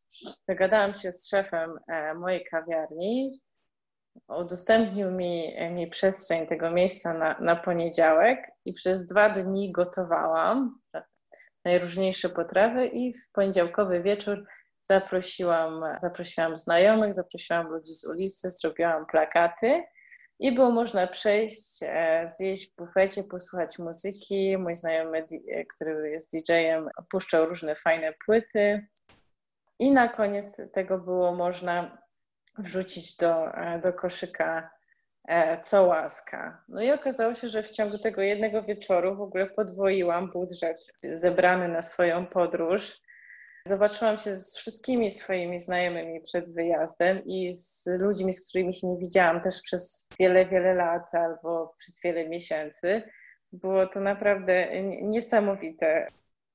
Dogadałam 0.48 0.96
się 0.96 1.12
z 1.12 1.30
szefem 1.30 1.80
e, 1.88 2.14
mojej 2.14 2.44
kawiarni, 2.44 3.32
udostępnił 4.28 5.12
mi, 5.12 5.56
mi 5.72 5.88
przestrzeń 5.88 6.48
tego 6.48 6.72
miejsca 6.72 7.14
na, 7.14 7.40
na 7.40 7.56
poniedziałek 7.56 8.52
i 8.66 8.74
przez 8.74 9.06
dwa 9.06 9.30
dni 9.30 9.72
gotowałam 9.72 10.80
najróżniejsze 11.66 12.30
potrawy 12.30 12.88
i 12.88 13.14
w 13.14 13.32
poniedziałkowy 13.32 14.04
wieczór 14.04 14.46
zaprosiłam, 14.82 15.84
zaprosiłam 16.02 16.58
znajomych, 16.58 17.14
zaprosiłam 17.14 17.68
ludzi 17.68 17.94
z 17.94 18.08
ulicy, 18.08 18.50
zrobiłam 18.50 19.06
plakaty 19.06 19.84
i 20.40 20.52
było 20.52 20.72
można 20.72 21.08
przejść, 21.08 21.80
e, 21.84 22.28
zjeść 22.38 22.72
w 22.72 22.76
bufecie, 22.76 23.24
posłuchać 23.24 23.80
muzyki. 23.80 24.58
Mój 24.58 24.76
znajomy, 24.76 25.26
który 25.76 26.10
jest 26.10 26.32
DJ-em, 26.32 26.90
opuszczał 26.98 27.46
różne 27.46 27.76
fajne 27.76 28.14
płyty. 28.26 28.88
I 29.80 29.92
na 29.92 30.08
koniec 30.08 30.62
tego 30.74 30.98
było 30.98 31.36
można 31.36 32.03
wrzucić 32.58 33.18
do, 33.18 33.58
e, 33.58 33.80
do 33.80 33.94
koszyka 33.94 34.70
e, 35.28 35.58
co 35.58 35.84
łaska. 35.84 36.64
No 36.70 36.82
i 36.82 36.92
okazało 36.92 37.34
się, 37.34 37.48
że 37.48 37.64
w 37.64 37.70
ciągu 37.70 37.98
tego 37.98 38.22
jednego 38.22 38.64
wieczoru 38.64 39.16
w 39.16 39.22
ogóle 39.22 39.48
podwoiłam 39.48 40.30
budżet 40.30 40.78
zebrany 41.14 41.68
na 41.68 41.82
swoją 41.82 42.28
podróż. 42.28 43.02
Zobaczyłam 43.68 44.18
się 44.18 44.36
z 44.36 44.58
wszystkimi 44.58 45.12
swoimi 45.12 45.60
znajomymi 45.60 46.22
przed 46.22 46.54
wyjazdem 46.54 47.26
i 47.26 47.54
z 47.54 47.86
ludźmi, 48.00 48.34
z 48.34 48.50
którymi 48.50 48.74
się 48.74 48.88
nie 48.88 48.98
widziałam 48.98 49.42
też 49.42 49.62
przez 49.62 50.08
wiele, 50.20 50.46
wiele 50.46 50.74
lat 50.74 51.16
albo 51.16 51.74
przez 51.78 52.02
wiele 52.02 52.30
miesięcy. 52.30 53.04
Było 53.52 53.88
to 53.88 54.00
naprawdę 54.00 54.84
niesamowite. 55.02 56.08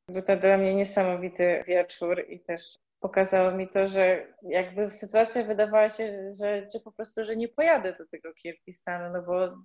Był 0.08 0.22
to 0.22 0.36
dla 0.36 0.56
mnie 0.56 0.74
niesamowity 0.74 1.64
wieczór 1.66 2.24
i 2.28 2.40
też 2.40 2.78
pokazało 3.00 3.50
mi 3.50 3.68
to, 3.68 3.88
że 3.88 4.26
jakby 4.42 4.90
sytuacja 4.90 5.44
wydawała 5.44 5.90
się, 5.90 6.30
że, 6.40 6.66
że 6.74 6.80
po 6.84 6.92
prostu, 6.92 7.24
że 7.24 7.36
nie 7.36 7.48
pojadę 7.48 7.92
do 7.92 8.06
tego 8.06 8.34
Kirgistanu, 8.34 9.12
no 9.12 9.22
bo 9.22 9.56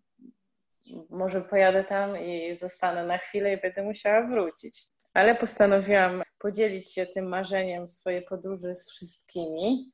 może 1.09 1.41
pojadę 1.41 1.83
tam 1.83 2.17
i 2.17 2.53
zostanę 2.53 3.03
na 3.03 3.17
chwilę 3.17 3.53
i 3.53 3.61
będę 3.61 3.83
musiała 3.83 4.27
wrócić. 4.27 4.73
Ale 5.13 5.35
postanowiłam 5.35 6.23
podzielić 6.39 6.93
się 6.93 7.05
tym 7.05 7.27
marzeniem 7.27 7.87
swojej 7.87 8.21
podróży 8.21 8.73
z 8.73 8.91
wszystkimi, 8.91 9.91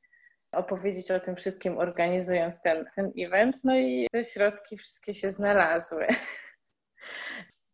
opowiedzieć 0.51 1.11
o 1.11 1.19
tym 1.19 1.35
wszystkim, 1.35 1.77
organizując 1.77 2.61
ten, 2.61 2.85
ten 2.95 3.11
event. 3.19 3.55
No 3.63 3.77
i 3.77 4.07
te 4.11 4.23
środki 4.23 4.77
wszystkie 4.77 5.13
się 5.13 5.31
znalazły. 5.31 6.07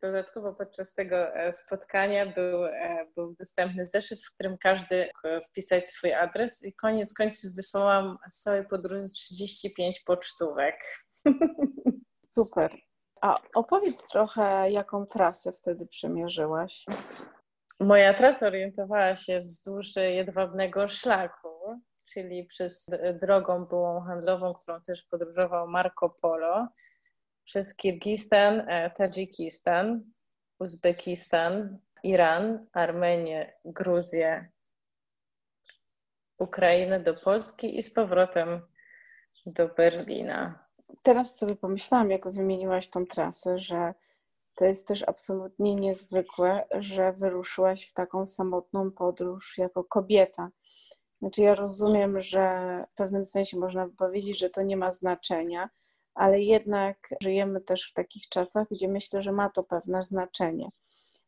Dodatkowo 0.06 0.54
podczas 0.54 0.94
tego 0.94 1.36
e, 1.36 1.52
spotkania 1.52 2.26
był, 2.26 2.65
e, 2.65 3.06
był 3.15 3.34
dostępny 3.39 3.86
zeszyt, 3.86 4.22
w 4.22 4.34
którym 4.34 4.58
każdy 4.58 5.10
wpisać 5.50 5.89
swój 5.89 6.13
adres 6.13 6.65
i 6.65 6.74
koniec 6.74 7.13
końców 7.13 7.56
wysłałam 7.56 8.18
z 8.28 8.41
całej 8.41 8.68
podróży 8.68 9.08
35 9.13 10.00
pocztówek. 10.00 10.76
Super. 12.36 12.72
A 13.22 13.39
opowiedz 13.56 14.08
trochę, 14.08 14.72
jaką 14.72 15.06
trasę 15.06 15.52
wtedy 15.52 15.88
przemierzyłaś? 15.88 16.86
Moja 17.80 18.13
trasa 18.13 18.48
orientowała 18.48 19.15
się 19.15 19.41
wzdłuż 19.41 19.96
jedwabnego 19.96 20.88
szlaku, 20.88 21.82
czyli 22.13 22.46
przez 22.46 22.86
drogą 23.22 23.65
byłą 23.65 24.02
handlową, 24.02 24.54
którą 24.54 24.82
też 24.82 25.04
podróżował 25.04 25.68
Marco 25.68 26.10
Polo 26.10 26.68
przez 27.46 27.76
Kirgistan, 27.76 28.60
e, 28.68 28.90
Tadżykistan, 28.90 30.04
Uzbekistan, 30.60 31.80
Iran, 32.04 32.68
Armenię, 32.74 33.54
Gruzję, 33.66 34.50
Ukrainę 36.38 37.00
do 37.00 37.14
Polski 37.14 37.78
i 37.78 37.84
z 37.84 37.94
powrotem 37.94 38.62
do 39.46 39.68
Berlina. 39.68 40.68
Teraz 41.04 41.38
sobie 41.38 41.56
pomyślałam, 41.56 42.12
jak 42.12 42.30
wymieniłaś 42.30 42.90
tą 42.90 43.06
trasę, 43.06 43.60
że 43.60 43.94
to 44.56 44.66
jest 44.66 44.88
też 44.88 45.04
absolutnie 45.08 45.76
niezwykłe, 45.76 46.66
że 46.72 47.14
wyruszyłaś 47.14 47.86
w 47.86 47.94
taką 47.94 48.28
samotną 48.28 48.92
podróż 48.92 49.58
jako 49.58 49.84
kobieta. 49.84 50.50
Znaczy, 51.20 51.42
ja 51.42 51.56
rozumiem, 51.56 52.20
że 52.22 52.86
w 52.92 52.96
pewnym 52.96 53.26
sensie 53.26 53.58
można 53.58 53.90
powiedzieć, 53.98 54.40
że 54.40 54.50
to 54.50 54.62
nie 54.62 54.78
ma 54.78 54.92
znaczenia, 54.92 55.70
ale 56.15 56.41
jednak 56.41 56.97
żyjemy 57.21 57.62
też 57.62 57.91
w 57.91 57.93
takich 57.93 58.30
czasach, 58.30 58.67
gdzie 58.71 58.88
myślę, 58.88 59.23
że 59.23 59.32
ma 59.32 59.49
to 59.49 59.63
pewne 59.63 60.04
znaczenie. 60.04 60.69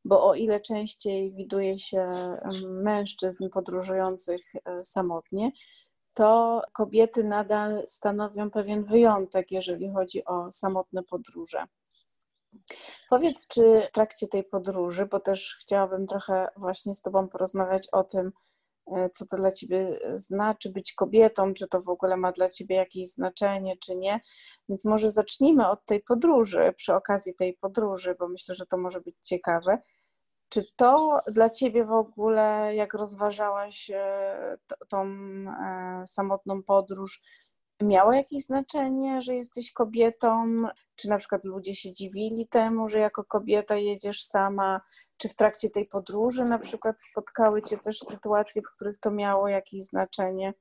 Bo 0.05 0.27
o 0.27 0.35
ile 0.35 0.59
częściej 0.59 1.33
widuje 1.33 1.79
się 1.79 2.13
mężczyzn 2.67 3.49
podróżujących 3.49 4.41
e, 4.65 4.85
samotnie, 4.85 5.51
to 6.13 6.61
kobiety 6.73 7.23
nadal 7.23 7.83
stanowią 7.87 8.51
pewien 8.51 8.83
wyjątek, 8.83 9.51
jeżeli 9.51 9.91
chodzi 9.91 10.25
o 10.25 10.51
samotne 10.51 11.03
podróże. 11.03 11.63
Powiedz, 13.09 13.47
czy 13.47 13.81
w 13.89 13.91
trakcie 13.91 14.27
tej 14.27 14.43
podróży, 14.43 15.05
bo 15.05 15.19
też 15.19 15.57
chciałabym 15.61 16.07
trochę 16.07 16.47
właśnie 16.57 16.95
z 16.95 17.01
Tobą 17.01 17.27
porozmawiać 17.27 17.87
o 17.91 18.03
tym, 18.03 18.31
co 19.13 19.25
to 19.25 19.37
dla 19.37 19.51
ciebie 19.51 19.99
znaczy 20.13 20.69
być 20.71 20.93
kobietą, 20.93 21.53
czy 21.53 21.67
to 21.67 21.81
w 21.81 21.89
ogóle 21.89 22.17
ma 22.17 22.31
dla 22.31 22.49
ciebie 22.49 22.75
jakieś 22.75 23.07
znaczenie, 23.07 23.77
czy 23.77 23.95
nie. 23.95 24.19
Więc 24.69 24.85
może 24.85 25.11
zacznijmy 25.11 25.69
od 25.69 25.85
tej 25.85 26.03
podróży, 26.03 26.73
przy 26.77 26.95
okazji 26.95 27.35
tej 27.35 27.53
podróży, 27.53 28.15
bo 28.19 28.27
myślę, 28.27 28.55
że 28.55 28.65
to 28.65 28.77
może 28.77 29.01
być 29.01 29.15
ciekawe. 29.21 29.77
Czy 30.49 30.65
to 30.75 31.19
dla 31.27 31.49
ciebie 31.49 31.85
w 31.85 31.91
ogóle, 31.91 32.75
jak 32.75 32.93
rozważałaś 32.93 33.89
e, 33.93 34.57
tą 34.89 35.05
e, 35.05 36.03
samotną 36.05 36.63
podróż, 36.63 37.21
miało 37.81 38.13
jakieś 38.13 38.43
znaczenie, 38.43 39.21
że 39.21 39.35
jesteś 39.35 39.71
kobietą? 39.71 40.63
Czy 40.97 41.09
na 41.09 41.17
przykład 41.17 41.43
ludzie 41.43 41.75
się 41.75 41.91
dziwili 41.91 42.47
temu, 42.47 42.87
że 42.87 42.99
jako 42.99 43.23
kobieta 43.23 43.75
jedziesz 43.75 44.23
sama? 44.23 44.81
Czy 45.17 45.29
w 45.29 45.35
trakcie 45.35 45.69
tej 45.69 45.85
podróży 45.85 46.45
na 46.45 46.59
przykład 46.59 47.01
spotkały 47.01 47.61
Cię 47.61 47.77
też 47.77 47.99
sytuacje, 47.99 48.61
w 48.61 48.75
których 48.75 48.97
to 48.97 49.11
miało 49.11 49.47
jakieś 49.47 49.83
znaczenie? 49.83 50.53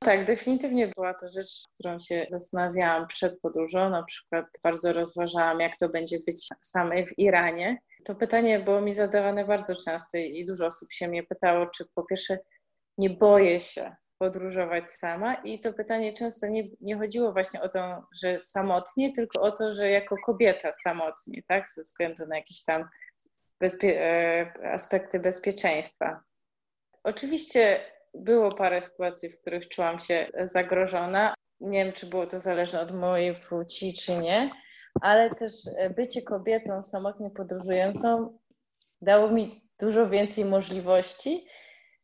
Tak, 0.00 0.24
definitywnie 0.24 0.88
była 0.96 1.14
to 1.14 1.28
rzecz, 1.28 1.64
którą 1.74 1.98
się 1.98 2.26
zastanawiałam 2.28 3.06
przed 3.06 3.40
podróżą. 3.40 3.90
Na 3.90 4.02
przykład 4.02 4.46
bardzo 4.62 4.92
rozważałam, 4.92 5.60
jak 5.60 5.76
to 5.76 5.88
będzie 5.88 6.18
być 6.26 6.48
samej 6.60 7.06
w 7.06 7.18
Iranie. 7.18 7.78
To 8.04 8.14
pytanie 8.14 8.58
było 8.58 8.80
mi 8.80 8.92
zadawane 8.92 9.44
bardzo 9.44 9.74
często 9.84 10.18
i 10.18 10.44
dużo 10.44 10.66
osób 10.66 10.92
się 10.92 11.08
mnie 11.08 11.22
pytało, 11.22 11.66
czy 11.66 11.84
po 11.94 12.02
pierwsze 12.04 12.38
nie 12.98 13.10
boję 13.10 13.60
się 13.60 13.96
podróżować 14.18 14.90
sama 14.90 15.34
i 15.34 15.60
to 15.60 15.72
pytanie 15.72 16.12
często 16.12 16.46
nie, 16.46 16.62
nie 16.80 16.96
chodziło 16.96 17.32
właśnie 17.32 17.62
o 17.62 17.68
to, 17.68 18.06
że 18.22 18.40
samotnie, 18.40 19.12
tylko 19.12 19.40
o 19.40 19.52
to, 19.52 19.72
że 19.72 19.90
jako 19.90 20.16
kobieta 20.26 20.72
samotnie, 20.72 21.42
tak, 21.48 21.68
ze 21.68 21.82
względu 21.82 22.26
na 22.26 22.36
jakieś 22.36 22.64
tam 22.64 22.88
bezpie 23.60 24.00
e, 24.00 24.72
aspekty 24.72 25.20
bezpieczeństwa. 25.20 26.20
Oczywiście 27.04 27.80
było 28.14 28.48
parę 28.48 28.80
sytuacji, 28.80 29.30
w 29.30 29.40
których 29.40 29.68
czułam 29.68 30.00
się 30.00 30.26
zagrożona. 30.44 31.34
Nie 31.60 31.84
wiem, 31.84 31.92
czy 31.92 32.06
było 32.06 32.26
to 32.26 32.38
zależne 32.38 32.80
od 32.80 32.92
mojej 32.92 33.34
płci, 33.34 33.94
czy 33.94 34.18
nie, 34.18 34.50
ale 35.00 35.34
też 35.34 35.52
bycie 35.96 36.22
kobietą 36.22 36.82
samotnie 36.82 37.30
podróżującą 37.30 38.38
dało 39.02 39.30
mi 39.30 39.62
dużo 39.80 40.08
więcej 40.08 40.44
możliwości 40.44 41.46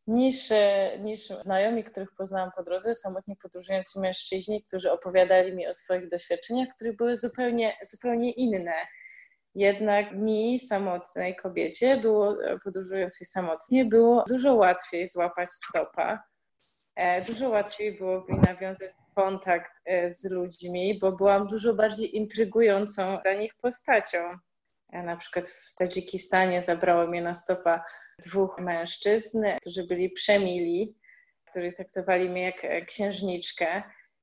niż, 0.06 0.52
niż 1.00 1.28
znajomi, 1.40 1.84
których 1.84 2.14
poznałam 2.14 2.50
po 2.56 2.62
drodze, 2.62 2.94
samotnie 2.94 3.36
podróżujący 3.42 4.00
mężczyźni, 4.00 4.64
którzy 4.64 4.92
opowiadali 4.92 5.54
mi 5.54 5.66
o 5.66 5.72
swoich 5.72 6.08
doświadczeniach, 6.08 6.68
które 6.74 6.92
były 6.92 7.16
zupełnie, 7.16 7.76
zupełnie 7.82 8.30
inne. 8.30 8.74
Jednak 9.54 10.12
mi, 10.12 10.60
samotnej 10.60 11.36
kobiecie, 11.36 11.96
było, 11.96 12.36
podróżującej 12.64 13.26
samotnie, 13.26 13.84
było 13.84 14.24
dużo 14.28 14.54
łatwiej 14.54 15.06
złapać 15.06 15.48
stopa. 15.50 16.22
E, 16.94 17.22
dużo 17.22 17.48
łatwiej 17.48 17.98
było 17.98 18.24
mi 18.28 18.38
nawiązać 18.38 18.90
kontakt 19.14 19.72
e, 19.84 20.10
z 20.10 20.30
ludźmi, 20.30 20.98
bo 20.98 21.12
byłam 21.12 21.48
dużo 21.48 21.74
bardziej 21.74 22.16
intrygującą 22.16 23.18
dla 23.22 23.34
nich 23.34 23.54
postacią. 23.54 24.18
Ja 24.92 25.02
na 25.02 25.16
przykład 25.16 25.48
w 25.48 25.74
Tadżykistanie 25.74 26.62
zabrało 26.62 27.06
mnie 27.06 27.22
na 27.22 27.34
stopa 27.34 27.84
dwóch 28.18 28.58
mężczyzn, 28.58 29.44
którzy 29.60 29.86
byli 29.86 30.10
przemili, 30.10 30.98
którzy 31.50 31.72
traktowali 31.72 32.30
mnie 32.30 32.42
jak 32.42 32.64
e, 32.64 32.84
księżniczkę 32.84 33.82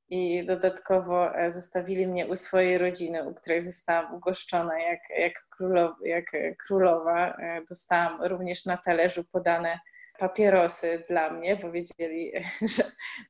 i 0.10 0.46
dodatkowo 0.46 1.36
e, 1.36 1.52
zostawili 1.52 2.08
mnie 2.08 2.28
u 2.28 2.36
swojej 2.36 2.78
rodziny, 2.78 3.30
u 3.30 3.34
której 3.34 3.62
zostałam 3.62 4.16
ugoszczona 4.16 4.80
jak, 4.80 5.00
jak, 5.20 5.34
królow, 5.50 5.92
jak 6.04 6.26
królowa. 6.68 7.38
E, 7.38 7.62
dostałam 7.70 8.24
również 8.24 8.66
na 8.66 8.78
talerzu 8.78 9.24
podane 9.32 9.80
papierosy 10.20 11.04
dla 11.08 11.30
mnie, 11.30 11.56
bo 11.56 11.72
wiedzieli, 11.72 12.32
że, 12.76 12.84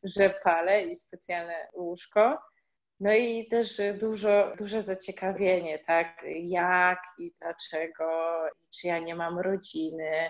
że 0.04 0.34
palę 0.44 0.84
i 0.84 0.96
specjalne 0.96 1.68
łóżko. 1.74 2.38
No 3.00 3.14
i 3.14 3.48
też 3.48 3.82
dużo, 4.00 4.54
duże 4.58 4.82
zaciekawienie, 4.82 5.80
tak, 5.80 6.26
jak 6.42 7.00
i 7.18 7.34
dlaczego, 7.40 8.06
czy 8.70 8.88
ja 8.88 9.00
nie 9.00 9.16
mam 9.16 9.40
rodziny, 9.40 10.30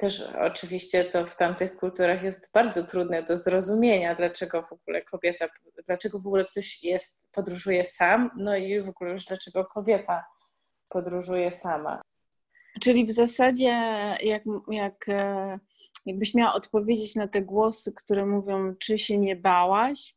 też 0.00 0.22
oczywiście 0.40 1.04
to 1.04 1.26
w 1.26 1.36
tamtych 1.36 1.76
kulturach 1.76 2.22
jest 2.22 2.52
bardzo 2.52 2.84
trudne 2.84 3.22
do 3.22 3.36
zrozumienia, 3.36 4.14
dlaczego 4.14 4.62
w 4.62 4.72
ogóle 4.72 5.02
kobieta, 5.02 5.48
dlaczego 5.86 6.18
w 6.18 6.26
ogóle 6.26 6.44
ktoś 6.44 6.82
jest, 6.82 7.28
podróżuje 7.32 7.84
sam, 7.84 8.30
no 8.36 8.56
i 8.56 8.82
w 8.82 8.88
ogóle 8.88 9.12
już 9.12 9.24
dlaczego 9.24 9.64
kobieta 9.64 10.24
podróżuje 10.88 11.50
sama. 11.50 12.02
Czyli 12.80 13.06
w 13.06 13.10
zasadzie, 13.10 13.68
jak, 14.22 14.42
jak, 14.70 15.08
e, 15.08 15.58
jakbyś 16.06 16.34
miała 16.34 16.54
odpowiedzieć 16.54 17.14
na 17.16 17.28
te 17.28 17.42
głosy, 17.42 17.92
które 17.92 18.26
mówią, 18.26 18.74
czy 18.78 18.98
się 18.98 19.18
nie 19.18 19.36
bałaś, 19.36 20.14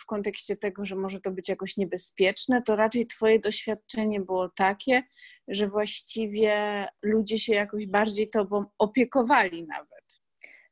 w 0.00 0.06
kontekście 0.06 0.56
tego, 0.56 0.84
że 0.84 0.96
może 0.96 1.20
to 1.20 1.30
być 1.30 1.48
jakoś 1.48 1.76
niebezpieczne, 1.76 2.62
to 2.62 2.76
raczej 2.76 3.06
Twoje 3.06 3.38
doświadczenie 3.38 4.20
było 4.20 4.48
takie, 4.48 5.02
że 5.48 5.68
właściwie 5.68 6.86
ludzie 7.02 7.38
się 7.38 7.54
jakoś 7.54 7.86
bardziej 7.86 8.30
Tobą 8.30 8.64
opiekowali 8.78 9.66
nawet. 9.66 10.22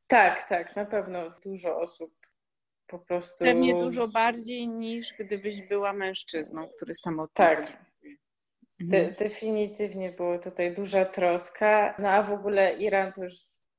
Tak, 0.07 0.49
tak, 0.49 0.77
na 0.77 0.85
pewno 0.85 1.19
dużo 1.45 1.81
osób 1.81 2.15
po 2.87 2.99
prostu. 2.99 3.45
Pewnie 3.45 3.75
dużo 3.75 4.09
bardziej 4.09 4.69
niż 4.69 5.15
gdybyś 5.19 5.63
była 5.63 5.93
mężczyzną, 5.93 6.69
który 6.77 6.95
samotnie. 6.95 7.35
Tak. 7.35 7.85
De 8.81 9.13
definitywnie 9.13 10.13
było 10.13 10.39
tutaj 10.39 10.75
duża 10.75 11.05
troska. 11.05 11.95
No 11.99 12.09
a 12.09 12.23
w 12.23 12.33
ogóle 12.33 12.75
Iran 12.75 13.13
to 13.13 13.25
już, 13.25 13.35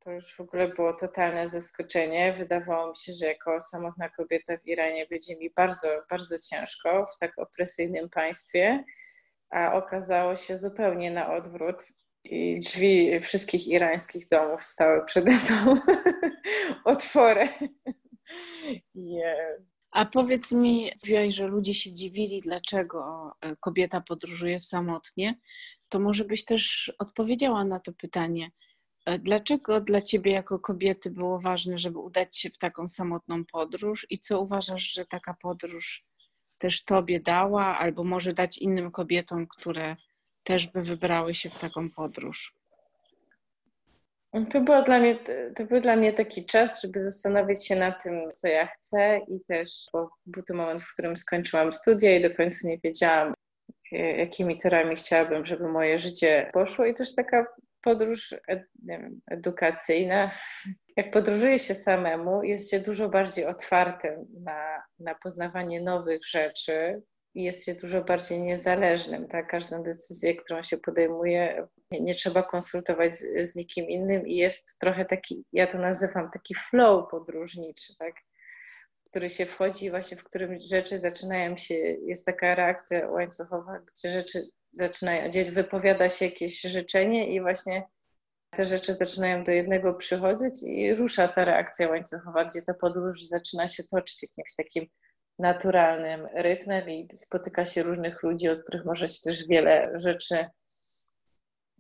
to 0.05 0.11
już 0.11 0.35
w 0.35 0.41
ogóle 0.41 0.67
było 0.67 0.93
totalne 0.93 1.49
zaskoczenie. 1.49 2.35
Wydawało 2.37 2.89
mi 2.89 2.95
się, 2.95 3.13
że 3.13 3.25
jako 3.25 3.61
samotna 3.61 4.09
kobieta 4.09 4.57
w 4.57 4.67
Iranie 4.67 5.07
będzie 5.07 5.37
mi 5.37 5.49
bardzo, 5.49 5.87
bardzo 6.09 6.35
ciężko 6.39 7.05
w 7.05 7.19
tak 7.19 7.39
opresyjnym 7.39 8.09
państwie, 8.09 8.83
a 9.49 9.73
okazało 9.73 10.35
się 10.35 10.57
zupełnie 10.57 11.11
na 11.11 11.33
odwrót. 11.33 11.83
I 12.23 12.59
drzwi 12.59 13.19
wszystkich 13.19 13.67
irańskich 13.67 14.27
domów 14.27 14.63
stały 14.63 15.05
przede 15.05 15.31
mną 15.31 15.75
otworem. 16.93 17.49
Yeah. 18.95 19.59
A 19.91 20.05
powiedz 20.05 20.51
mi, 20.51 20.91
mówiłaś, 21.03 21.33
że 21.33 21.47
ludzie 21.47 21.73
się 21.73 21.93
dziwili, 21.93 22.41
dlaczego 22.41 23.31
e, 23.41 23.55
kobieta 23.55 24.01
podróżuje 24.01 24.59
samotnie. 24.59 25.35
To 25.89 25.99
może 25.99 26.25
byś 26.25 26.45
też 26.45 26.93
odpowiedziała 26.99 27.63
na 27.63 27.79
to 27.79 27.93
pytanie. 27.93 28.49
Dlaczego 29.19 29.81
dla 29.81 30.01
ciebie 30.01 30.31
jako 30.31 30.59
kobiety 30.59 31.11
było 31.11 31.39
ważne, 31.39 31.79
żeby 31.79 31.99
udać 31.99 32.37
się 32.37 32.49
w 32.49 32.57
taką 32.57 32.89
samotną 32.89 33.45
podróż 33.45 34.07
i 34.09 34.19
co 34.19 34.41
uważasz, 34.41 34.83
że 34.93 35.05
taka 35.05 35.33
podróż 35.33 36.01
też 36.57 36.83
tobie 36.83 37.19
dała, 37.19 37.77
albo 37.77 38.03
może 38.03 38.33
dać 38.33 38.57
innym 38.57 38.91
kobietom, 38.91 39.47
które 39.47 39.95
też 40.43 40.67
by 40.67 40.81
wybrały 40.81 41.33
się 41.33 41.49
w 41.49 41.59
taką 41.59 41.89
podróż? 41.89 42.53
To, 44.49 44.61
było 44.61 44.81
dla 44.81 44.99
mnie, 44.99 45.19
to 45.55 45.65
był 45.65 45.81
dla 45.81 45.95
mnie 45.95 46.13
taki 46.13 46.45
czas, 46.45 46.81
żeby 46.81 47.03
zastanowić 47.03 47.67
się 47.67 47.75
nad 47.75 48.03
tym, 48.03 48.31
co 48.33 48.47
ja 48.47 48.67
chcę 48.67 49.19
i 49.27 49.39
też, 49.47 49.69
bo 49.93 50.09
był 50.25 50.43
to 50.43 50.53
moment, 50.53 50.81
w 50.81 50.93
którym 50.93 51.17
skończyłam 51.17 51.73
studia 51.73 52.17
i 52.17 52.21
do 52.21 52.35
końca 52.35 52.67
nie 52.67 52.77
wiedziałam, 52.77 53.33
e, 53.91 53.97
jakimi 54.17 54.57
torami 54.57 54.95
chciałabym, 54.95 55.45
żeby 55.45 55.67
moje 55.67 55.99
życie 55.99 56.49
poszło 56.53 56.85
i 56.85 56.93
też 56.93 57.15
taka 57.15 57.45
podróż 57.85 58.35
ed, 58.47 58.63
wiem, 58.83 59.21
edukacyjna. 59.31 60.31
Jak 60.97 61.11
podróżuje 61.11 61.59
się 61.59 61.75
samemu, 61.75 62.43
jest 62.43 62.71
się 62.71 62.79
dużo 62.79 63.09
bardziej 63.09 63.45
otwartym 63.45 64.25
na, 64.43 64.83
na 64.99 65.15
poznawanie 65.15 65.81
nowych 65.81 66.25
rzeczy, 66.27 67.01
jest 67.35 67.65
się 67.65 67.73
dużo 67.73 68.03
bardziej 68.03 68.41
niezależnym. 68.41 69.27
Tak? 69.27 69.47
Każdą 69.47 69.83
decyzję, 69.83 70.35
którą 70.35 70.63
się 70.63 70.77
podejmuje, 70.77 71.67
nie, 71.91 72.01
nie 72.01 72.13
trzeba 72.13 72.43
konsultować 72.43 73.15
z, 73.15 73.51
z, 73.51 73.55
nikim 73.55 73.89
innym 73.89 74.27
i 74.27 74.35
jest 74.35 74.79
trochę 74.79 75.05
taki, 75.05 75.45
ja 75.53 75.67
to 75.67 75.77
nazywam 75.77 76.29
taki 76.31 76.55
flow 76.55 77.09
podróżniczy, 77.11 77.93
tak? 77.99 78.13
który 79.09 79.29
się 79.29 79.45
wchodzi, 79.45 79.89
właśnie 79.89 80.17
w 80.17 80.23
którym 80.23 80.59
rzeczy 80.59 80.99
zaczynają 80.99 81.57
się, 81.57 81.75
jest 82.05 82.25
taka 82.25 82.55
reakcja 82.55 83.09
łańcuchowa, 83.09 83.79
gdzie 83.79 84.09
rzeczy 84.09 84.43
zaczynają 84.75 85.29
dziać, 85.29 85.51
wypowiada 85.51 86.09
się 86.09 86.25
jakieś 86.25 86.61
życzenie 86.61 87.33
i 87.33 87.41
właśnie 87.41 87.83
te 88.55 88.65
rzeczy 88.65 88.93
zaczynają 88.93 89.43
do 89.43 89.51
jednego 89.51 89.93
przychodzić 89.93 90.63
i 90.63 90.95
rusza 90.95 91.27
ta 91.27 91.45
reakcja 91.45 91.89
łańcuchowa, 91.89 92.45
gdzie 92.45 92.61
ta 92.61 92.73
podróż 92.73 93.23
zaczyna 93.23 93.67
się 93.67 93.83
toczyć 93.83 94.23
jakimś 94.23 94.55
takim 94.55 94.85
naturalnym 95.39 96.27
rytmem 96.35 96.89
i 96.89 97.07
spotyka 97.15 97.65
się 97.65 97.83
różnych 97.83 98.23
ludzi, 98.23 98.49
od 98.49 98.63
których 98.63 98.85
może 98.85 99.07
się 99.07 99.19
też 99.23 99.47
wiele 99.47 99.91
rzeczy 99.95 100.45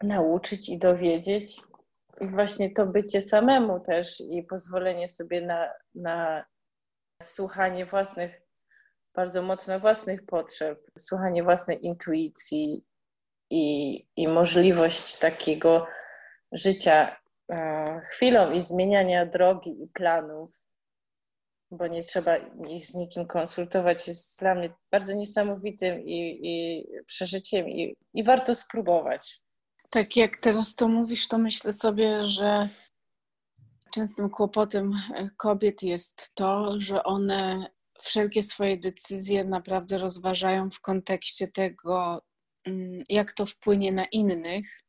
nauczyć 0.03 0.69
i 0.69 0.77
dowiedzieć. 0.77 1.61
I 2.21 2.27
właśnie 2.27 2.73
to 2.73 2.85
bycie 2.85 3.21
samemu 3.21 3.79
też 3.79 4.21
i 4.21 4.43
pozwolenie 4.43 5.07
sobie 5.07 5.41
na, 5.41 5.69
na 5.95 6.45
słuchanie 7.23 7.85
własnych, 7.85 8.41
bardzo 9.15 9.41
mocno 9.41 9.79
własnych 9.79 10.25
potrzeb, 10.25 10.91
słuchanie 10.97 11.43
własnej 11.43 11.85
intuicji 11.85 12.83
i, 13.49 14.05
i 14.15 14.27
możliwość 14.27 15.19
takiego 15.19 15.87
życia 16.51 17.15
e, 17.51 18.01
chwilą 18.05 18.51
i 18.51 18.59
zmieniania 18.61 19.25
drogi 19.25 19.83
i 19.83 19.87
planów 19.87 20.65
bo 21.71 21.87
nie 21.87 22.03
trzeba 22.03 22.37
ich 22.69 22.87
z 22.87 22.93
nikim 22.93 23.27
konsultować, 23.27 24.07
jest 24.07 24.39
dla 24.39 24.55
mnie 24.55 24.73
bardzo 24.91 25.13
niesamowitym 25.13 26.01
i, 26.01 26.39
i 26.43 26.85
przeżyciem 27.05 27.69
i, 27.69 27.95
i 28.13 28.23
warto 28.23 28.55
spróbować. 28.55 29.39
Tak, 29.89 30.15
jak 30.15 30.37
teraz 30.37 30.75
to 30.75 30.87
mówisz, 30.87 31.27
to 31.27 31.37
myślę 31.37 31.73
sobie, 31.73 32.25
że 32.25 32.67
częstym 33.93 34.29
kłopotem 34.29 34.93
kobiet 35.37 35.83
jest 35.83 36.31
to, 36.33 36.79
że 36.79 37.03
one 37.03 37.67
wszelkie 38.05 38.43
swoje 38.43 38.77
decyzje 38.77 39.43
naprawdę 39.43 39.97
rozważają 39.97 40.69
w 40.69 40.81
kontekście 40.81 41.47
tego, 41.47 42.21
mm, 42.67 43.03
jak 43.09 43.33
to 43.33 43.45
wpłynie 43.45 43.91
na 43.91 44.05
innych, 44.05 44.85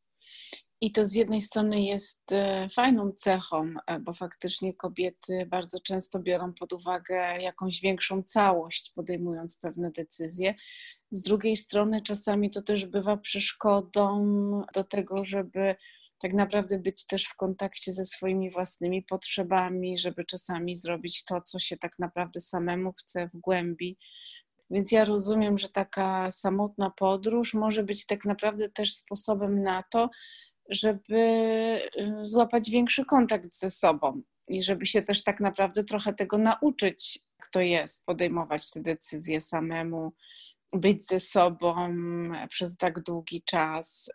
I 0.81 0.93
to 0.93 1.07
z 1.07 1.15
jednej 1.15 1.41
strony 1.41 1.83
jest 1.83 2.33
e, 2.33 2.69
fajną 2.69 3.13
cechą, 3.13 3.71
e, 3.87 4.01
bo 4.01 4.13
faktycznie 4.13 4.75
kobiety 4.75 5.47
bardzo 5.47 5.81
często 5.81 6.19
biorą 6.19 6.53
pod 6.55 6.73
uwagę 6.73 7.43
jakąś 7.43 7.81
większą 7.81 8.23
całość, 8.23 8.93
podejmując 8.95 9.59
pewne 9.59 9.91
decyzje. 9.91 10.55
Z 11.11 11.23
drugiej 11.23 11.57
strony, 11.57 12.03
czasami 12.03 12.51
to 12.51 12.63
też 12.63 12.87
bywa 12.87 13.17
przeszkodą 13.17 14.27
do 14.75 14.85
tego, 14.85 15.25
żeby 15.25 15.77
tak 16.19 16.33
naprawdę 16.33 16.79
być 16.79 17.07
też 17.07 17.25
w 17.25 17.37
kontakcie 17.37 17.93
ze 17.93 18.05
swoimi 18.05 18.51
własnymi 18.51 19.03
potrzebami, 19.03 19.99
żeby 19.99 20.25
czasami 20.25 20.77
zrobić 20.77 21.25
to, 21.25 21.41
co 21.41 21.59
się 21.59 21.77
tak 21.77 21.93
naprawdę 21.99 22.41
samemu 22.41 22.93
chce 22.93 23.29
w 23.35 23.41
głębi. 23.41 23.99
Więc 24.71 24.93
ja 24.93 25.05
rozumiem, 25.05 25.59
że 25.59 25.69
taka 25.69 26.31
samotna 26.31 26.91
podróż 26.91 27.55
może 27.55 27.83
być 27.83 28.07
tak 28.07 28.25
naprawdę 28.25 28.69
też 28.69 28.95
sposobem 28.95 29.63
na 29.63 29.83
to, 29.91 30.11
żeby 30.71 31.17
y, 31.99 32.27
złapać 32.27 32.71
większy 32.71 33.05
kontakt 33.05 33.55
ze 33.55 33.71
sobą 33.71 34.23
i 34.49 34.63
żeby 34.63 34.87
się 34.87 35.03
też 35.03 35.25
tak 35.25 35.41
naprawdę 35.41 35.85
trochę 35.85 36.15
tego 36.15 36.39
nauczyć, 36.39 37.19
kto 37.43 37.61
jest, 37.61 38.05
podejmować 38.05 38.71
te 38.71 38.81
decyzje 38.81 39.41
samemu, 39.41 40.13
być 40.73 41.07
ze 41.07 41.21
sobą 41.21 41.75
przez 42.49 42.77
tak 42.77 43.03
długi 43.03 43.43
czas, 43.43 44.11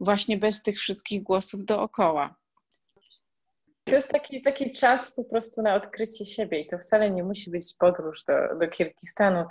właśnie 0.00 0.38
bez 0.38 0.62
tych 0.62 0.78
wszystkich 0.78 1.22
głosów 1.22 1.64
dookoła. 1.64 2.34
To 3.84 3.94
jest 3.94 4.10
taki, 4.10 4.42
taki 4.42 4.72
czas 4.72 5.14
po 5.14 5.24
prostu 5.24 5.62
na 5.62 5.74
odkrycie 5.74 6.24
siebie 6.24 6.60
i 6.60 6.66
to 6.66 6.78
wcale 6.78 7.10
nie 7.10 7.24
musi 7.24 7.50
być 7.50 7.74
podróż 7.78 8.24
do, 8.24 8.34
do 8.60 8.68
Kirgistanu. 8.68 9.44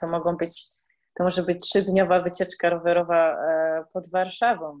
To 0.00 0.08
mogą 0.08 0.36
być, 0.36 0.66
to 1.14 1.24
może 1.24 1.42
być 1.42 1.60
trzydniowa 1.60 2.22
wycieczka 2.22 2.70
rowerowa 2.70 3.32
e, 3.32 3.84
pod 3.92 4.10
Warszawą. 4.10 4.80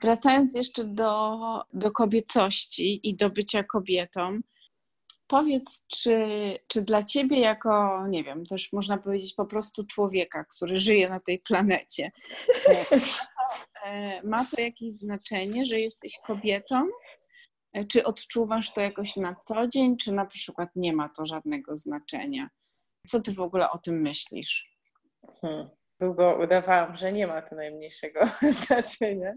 Wracając 0.00 0.54
jeszcze 0.54 0.84
do, 0.84 1.38
do 1.72 1.90
kobiecości 1.90 3.08
i 3.08 3.16
do 3.16 3.30
bycia 3.30 3.64
kobietą, 3.64 4.40
powiedz, 5.26 5.86
czy, 5.86 6.18
czy 6.66 6.82
dla 6.82 7.02
ciebie, 7.02 7.40
jako, 7.40 8.04
nie 8.08 8.24
wiem, 8.24 8.46
też 8.46 8.72
można 8.72 8.98
powiedzieć 8.98 9.34
po 9.34 9.46
prostu 9.46 9.86
człowieka, 9.86 10.44
który 10.44 10.76
żyje 10.76 11.08
na 11.08 11.20
tej 11.20 11.38
planecie, 11.38 12.10
e, 13.84 14.22
ma 14.22 14.44
to 14.44 14.60
jakieś 14.60 14.92
znaczenie, 14.92 15.66
że 15.66 15.80
jesteś 15.80 16.18
kobietą? 16.26 16.88
E, 17.72 17.84
czy 17.84 18.04
odczuwasz 18.04 18.72
to 18.72 18.80
jakoś 18.80 19.16
na 19.16 19.34
co 19.34 19.68
dzień, 19.68 19.96
czy 19.96 20.12
na 20.12 20.26
przykład 20.26 20.68
nie 20.76 20.92
ma 20.92 21.08
to 21.08 21.26
żadnego 21.26 21.76
znaczenia? 21.76 22.48
Co 23.08 23.20
ty 23.20 23.32
w 23.32 23.40
ogóle 23.40 23.70
o 23.70 23.78
tym 23.78 24.00
myślisz? 24.02 24.76
Hmm 25.40 25.68
długo 26.00 26.38
udawałam, 26.42 26.96
że 26.96 27.12
nie 27.12 27.26
ma 27.26 27.42
to 27.42 27.56
najmniejszego 27.56 28.20
znaczenia. 28.60 29.34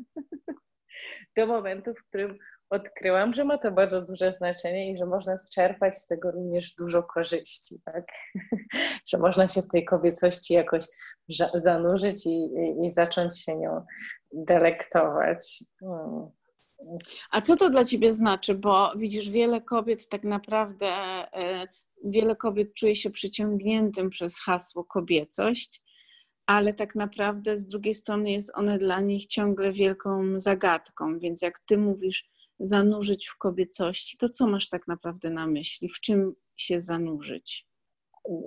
Do 1.36 1.48
momentu, 1.48 1.94
w 1.94 2.08
którym 2.08 2.40
odkryłam, 2.70 3.34
że 3.34 3.46
ma 3.46 3.58
to 3.58 3.72
bardzo 3.72 4.02
duże 4.02 4.34
znaczenie 4.34 4.92
i 4.92 4.98
że 4.98 5.06
można 5.06 5.36
czerpać 5.54 5.98
z 5.98 6.08
tego 6.08 6.32
również 6.32 6.76
dużo 6.76 7.04
korzyści, 7.04 7.76
tak? 7.86 8.06
że 9.10 9.18
można 9.18 9.48
się 9.48 9.62
w 9.62 9.68
tej 9.68 9.86
kobiecości 9.86 10.54
jakoś 10.54 10.84
zanurzyć 11.56 12.26
i, 12.26 12.30
i, 12.30 12.86
i 12.86 12.90
zacząć 12.90 13.40
się 13.40 13.58
nią 13.58 13.86
delektować. 14.34 15.64
Hmm. 15.80 16.30
A 17.32 17.42
co 17.42 17.56
to 17.56 17.70
dla 17.70 17.84
ciebie 17.84 18.14
znaczy? 18.14 18.56
Bo 18.56 18.92
widzisz, 18.98 19.30
wiele 19.30 19.62
kobiet 19.62 20.10
tak 20.10 20.24
naprawdę, 20.24 20.88
e, 20.88 21.68
wiele 22.06 22.36
kobiet 22.36 22.74
czuje 22.74 22.96
się 22.96 23.10
przyciągniętym 23.10 24.10
przez 24.10 24.40
hasło 24.40 24.84
kobiecość 24.84 25.84
ale 26.50 26.74
tak 26.74 26.96
naprawdę 26.96 27.58
z 27.58 27.68
drugiej 27.68 27.94
strony 27.94 28.32
jest 28.32 28.52
one 28.54 28.78
dla 28.78 29.02
nich 29.02 29.26
ciągle 29.26 29.72
wielką 29.72 30.40
zagadką. 30.40 31.20
Więc 31.20 31.42
jak 31.42 31.60
ty 31.60 31.78
mówisz 31.78 32.30
zanurzyć 32.60 33.28
w 33.28 33.38
kobiecości, 33.38 34.18
to 34.18 34.30
co 34.30 34.48
masz 34.48 34.70
tak 34.70 34.88
naprawdę 34.88 35.30
na 35.30 35.48
myśli? 35.48 35.90
W 35.90 36.00
czym 36.00 36.36
się 36.58 36.82
zanurzyć? 36.82 37.68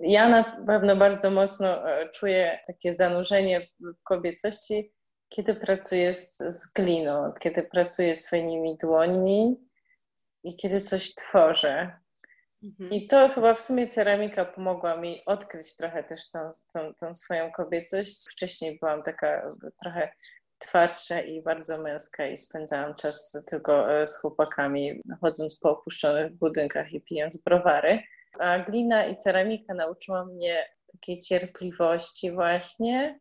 Ja 0.03 0.29
na 0.29 0.65
pewno 0.67 0.97
bardzo 0.97 1.31
mocno 1.31 1.91
e, 1.91 2.09
czuję 2.09 2.59
takie 2.67 2.95
zanurzenie 2.95 3.69
w 3.81 4.03
kobiecości, 4.03 4.93
kiedy 5.29 5.55
pracuję 5.55 6.13
z, 6.13 6.39
z 6.39 6.73
gliną, 6.73 7.33
kiedy 7.41 7.63
pracuję 7.63 8.15
swoimi 8.15 8.77
dłońmi 8.77 9.57
i 10.45 10.57
kiedy 10.57 10.81
coś 10.81 11.15
tworzę. 11.15 12.03
Mhm. 12.63 12.91
I 12.91 13.07
to 13.07 13.29
chyba 13.29 13.55
w 13.55 13.61
sumie 13.61 13.87
ceramika 13.87 14.45
pomogła 14.45 14.97
mi 14.97 15.23
odkryć 15.27 15.77
trochę 15.77 16.05
też 16.05 16.31
tą, 16.31 16.51
tą, 16.73 16.95
tą 16.95 17.15
swoją 17.15 17.53
kobiecość. 17.53 18.31
Wcześniej 18.31 18.79
byłam 18.79 19.03
taka 19.03 19.55
trochę 19.83 20.13
twardsza 20.63 21.21
i 21.21 21.43
bardzo 21.43 21.79
męska 21.79 22.27
i 22.27 22.37
spędzałam 22.37 22.95
czas 22.95 23.45
tylko 23.47 24.01
e, 24.01 24.07
z 24.07 24.17
chłopakami, 24.17 25.03
chodząc 25.21 25.59
po 25.59 25.71
opuszczonych 25.71 26.33
budynkach 26.33 26.93
i 26.93 27.01
pijąc 27.01 27.37
browary. 27.37 28.03
A 28.39 28.59
glina 28.59 29.07
i 29.07 29.17
ceramika 29.17 29.75
nauczyła 29.75 30.25
mnie 30.25 30.69
takiej 30.93 31.19
cierpliwości 31.19 32.31
właśnie, 32.31 33.21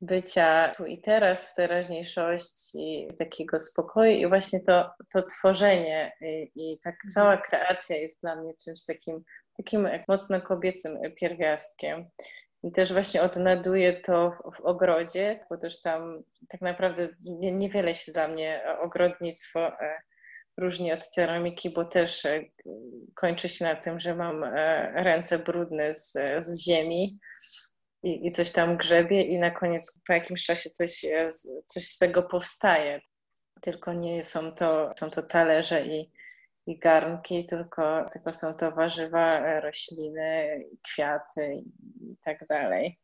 bycia 0.00 0.68
tu 0.76 0.86
i 0.86 1.00
teraz, 1.00 1.46
w 1.46 1.54
teraźniejszości, 1.54 3.08
takiego 3.18 3.60
spokoju 3.60 4.10
i 4.10 4.28
właśnie 4.28 4.60
to, 4.60 4.90
to 5.12 5.22
tworzenie 5.22 6.12
i, 6.20 6.50
i 6.54 6.78
tak 6.78 6.94
mhm. 6.94 7.12
cała 7.14 7.36
kreacja 7.36 7.96
jest 7.96 8.20
dla 8.20 8.36
mnie 8.36 8.54
czymś 8.64 8.84
takim, 8.84 9.24
takim 9.56 9.88
mocno 10.08 10.40
kobiecym 10.40 10.98
pierwiastkiem. 11.20 12.10
I 12.62 12.72
też 12.72 12.92
właśnie 12.92 13.22
odnajduję 13.22 14.00
to 14.00 14.30
w, 14.56 14.60
ogrodzie, 14.60 15.46
bo 15.50 15.56
też 15.56 15.80
tam 15.80 16.22
tak 16.48 16.60
naprawdę 16.60 17.08
niewiele 17.30 17.94
się 17.94 18.12
dla 18.12 18.28
mnie 18.28 18.62
ogrodnictwo 18.80 19.68
e, 19.80 20.00
różni 20.58 20.92
od 20.92 21.06
ceramiki, 21.06 21.70
bo 21.70 21.84
też 21.84 22.24
e, 22.24 22.44
kończy 23.14 23.48
się 23.48 23.64
na 23.64 23.76
tym, 23.76 24.00
że 24.00 24.14
mam 24.14 24.44
e, 24.44 24.90
ręce 25.02 25.38
brudne 25.38 25.94
z, 25.94 26.12
z 26.38 26.64
ziemi 26.64 27.18
i, 28.02 28.26
i 28.26 28.30
coś 28.30 28.52
tam 28.52 28.76
grzebie 28.76 29.22
i 29.22 29.38
na 29.38 29.50
koniec 29.50 30.00
po 30.06 30.12
jakimś 30.12 30.44
czasie 30.44 30.70
coś, 30.70 31.04
e, 31.04 31.28
coś 31.66 31.84
z 31.84 31.98
tego 31.98 32.22
powstaje. 32.22 33.00
Tylko 33.60 33.92
nie 33.92 34.24
są 34.24 34.52
to, 34.52 34.92
są 34.98 35.10
to 35.10 35.22
talerze 35.22 35.86
i, 35.86 36.10
i 36.68 36.78
garnki, 36.78 37.46
tylko, 37.46 38.08
tylko 38.12 38.32
są 38.32 38.54
to 38.54 38.72
warzywa, 38.72 39.38
e, 39.38 39.60
rośliny, 39.60 40.64
kwiaty 40.82 41.54
i 41.54 42.16
tak 42.24 42.46
dalej. 42.46 42.98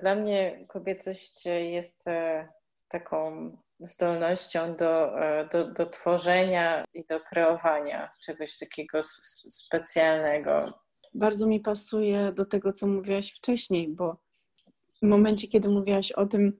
Dla 0.00 0.14
mnie 0.14 0.66
kobiecość 0.68 1.46
jest 1.46 2.08
e, 2.08 2.48
taką 2.88 3.50
zdolnością 3.80 4.76
do, 4.76 5.12
do, 5.52 5.72
do 5.72 5.86
tworzenia 5.86 6.84
i 6.94 7.04
do 7.04 7.20
kreowania 7.20 8.10
czegoś 8.20 8.58
takiego 8.58 9.02
specjalnego, 9.50 10.72
bardzo 11.16 11.46
mi 11.46 11.60
pasuje 11.60 12.32
do 12.32 12.44
tego, 12.44 12.72
co 12.72 12.86
mówiłaś 12.86 13.32
wcześniej, 13.32 13.88
bo 13.88 14.16
w 15.02 15.06
momencie, 15.06 15.48
kiedy 15.48 15.68
mówiłaś 15.68 16.12
o 16.12 16.26
tym, 16.26 16.52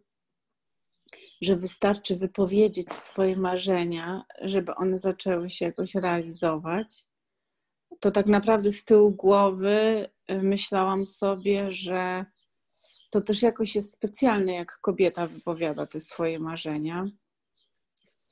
że 1.40 1.56
wystarczy 1.56 2.16
wypowiedzieć 2.16 2.92
swoje 2.92 3.36
marzenia, 3.36 4.24
żeby 4.40 4.74
one 4.74 4.98
zaczęły 4.98 5.50
się 5.50 5.64
jakoś 5.64 5.94
realizować, 5.94 7.04
to 8.00 8.10
tak 8.10 8.26
naprawdę 8.26 8.72
z 8.72 8.84
tyłu 8.84 9.10
głowy 9.10 10.08
y, 10.30 10.42
myślałam 10.42 11.06
sobie, 11.06 11.72
że 11.72 12.24
to 13.10 13.20
też 13.20 13.42
jakoś 13.42 13.74
jest 13.74 13.92
specjalne, 13.92 14.52
jak 14.52 14.78
kobieta 14.80 15.26
wypowiada 15.26 15.86
te 15.86 16.00
swoje 16.00 16.38
marzenia. 16.38 17.06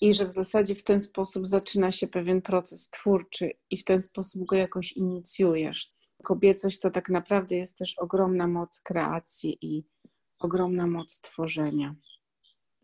I 0.01 0.15
że 0.15 0.27
w 0.27 0.33
zasadzie 0.33 0.75
w 0.75 0.85
ten 0.85 1.01
sposób 1.01 1.49
zaczyna 1.49 1.93
się 1.93 2.07
pewien 2.07 2.43
proces 2.43 2.89
twórczy 2.89 3.51
i 3.71 3.77
w 3.77 3.85
ten 3.85 4.01
sposób 4.01 4.45
go 4.45 4.57
jakoś 4.57 4.93
inicjujesz 4.93 5.95
kobiecość 6.25 6.81
to 6.81 6.91
tak 6.91 7.09
naprawdę 7.09 7.57
jest 7.57 7.79
też 7.79 7.99
ogromna 7.99 8.47
moc 8.47 8.81
kreacji 8.81 9.59
i 9.61 9.85
ogromna 10.39 10.87
moc 10.87 11.21
tworzenia. 11.21 11.95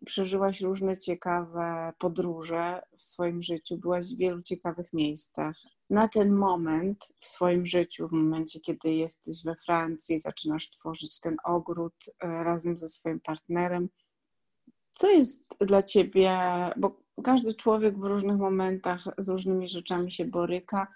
Przeżyłaś 0.07 0.61
różne 0.61 0.97
ciekawe 0.97 1.93
podróże 1.99 2.83
w 2.97 3.01
swoim 3.01 3.43
życiu, 3.43 3.79
byłaś 3.79 4.15
w 4.15 4.19
wielu 4.19 4.43
ciekawych 4.43 4.93
miejscach. 4.93 5.57
Na 5.91 6.09
ten 6.09 6.33
moment 6.33 7.13
w 7.21 7.27
swoim 7.27 7.67
życiu, 7.67 8.09
w 8.09 8.13
momencie, 8.13 8.61
kiedy 8.61 8.95
jesteś 8.95 9.45
we 9.45 9.55
Francji, 9.57 10.21
zaczynasz 10.21 10.71
tworzyć 10.71 11.21
ten 11.21 11.37
ogród 11.45 11.95
e, 12.21 12.45
razem 12.45 12.79
ze 12.79 12.89
swoim 12.89 13.21
partnerem, 13.21 13.89
co 14.91 15.11
jest 15.11 15.47
dla 15.61 15.83
ciebie, 15.83 16.39
bo 16.77 17.03
każdy 17.25 17.55
człowiek 17.55 17.99
w 17.99 18.05
różnych 18.05 18.37
momentach 18.37 19.05
z 19.19 19.29
różnymi 19.29 19.69
rzeczami 19.69 20.13
się 20.13 20.25
boryka, 20.25 20.87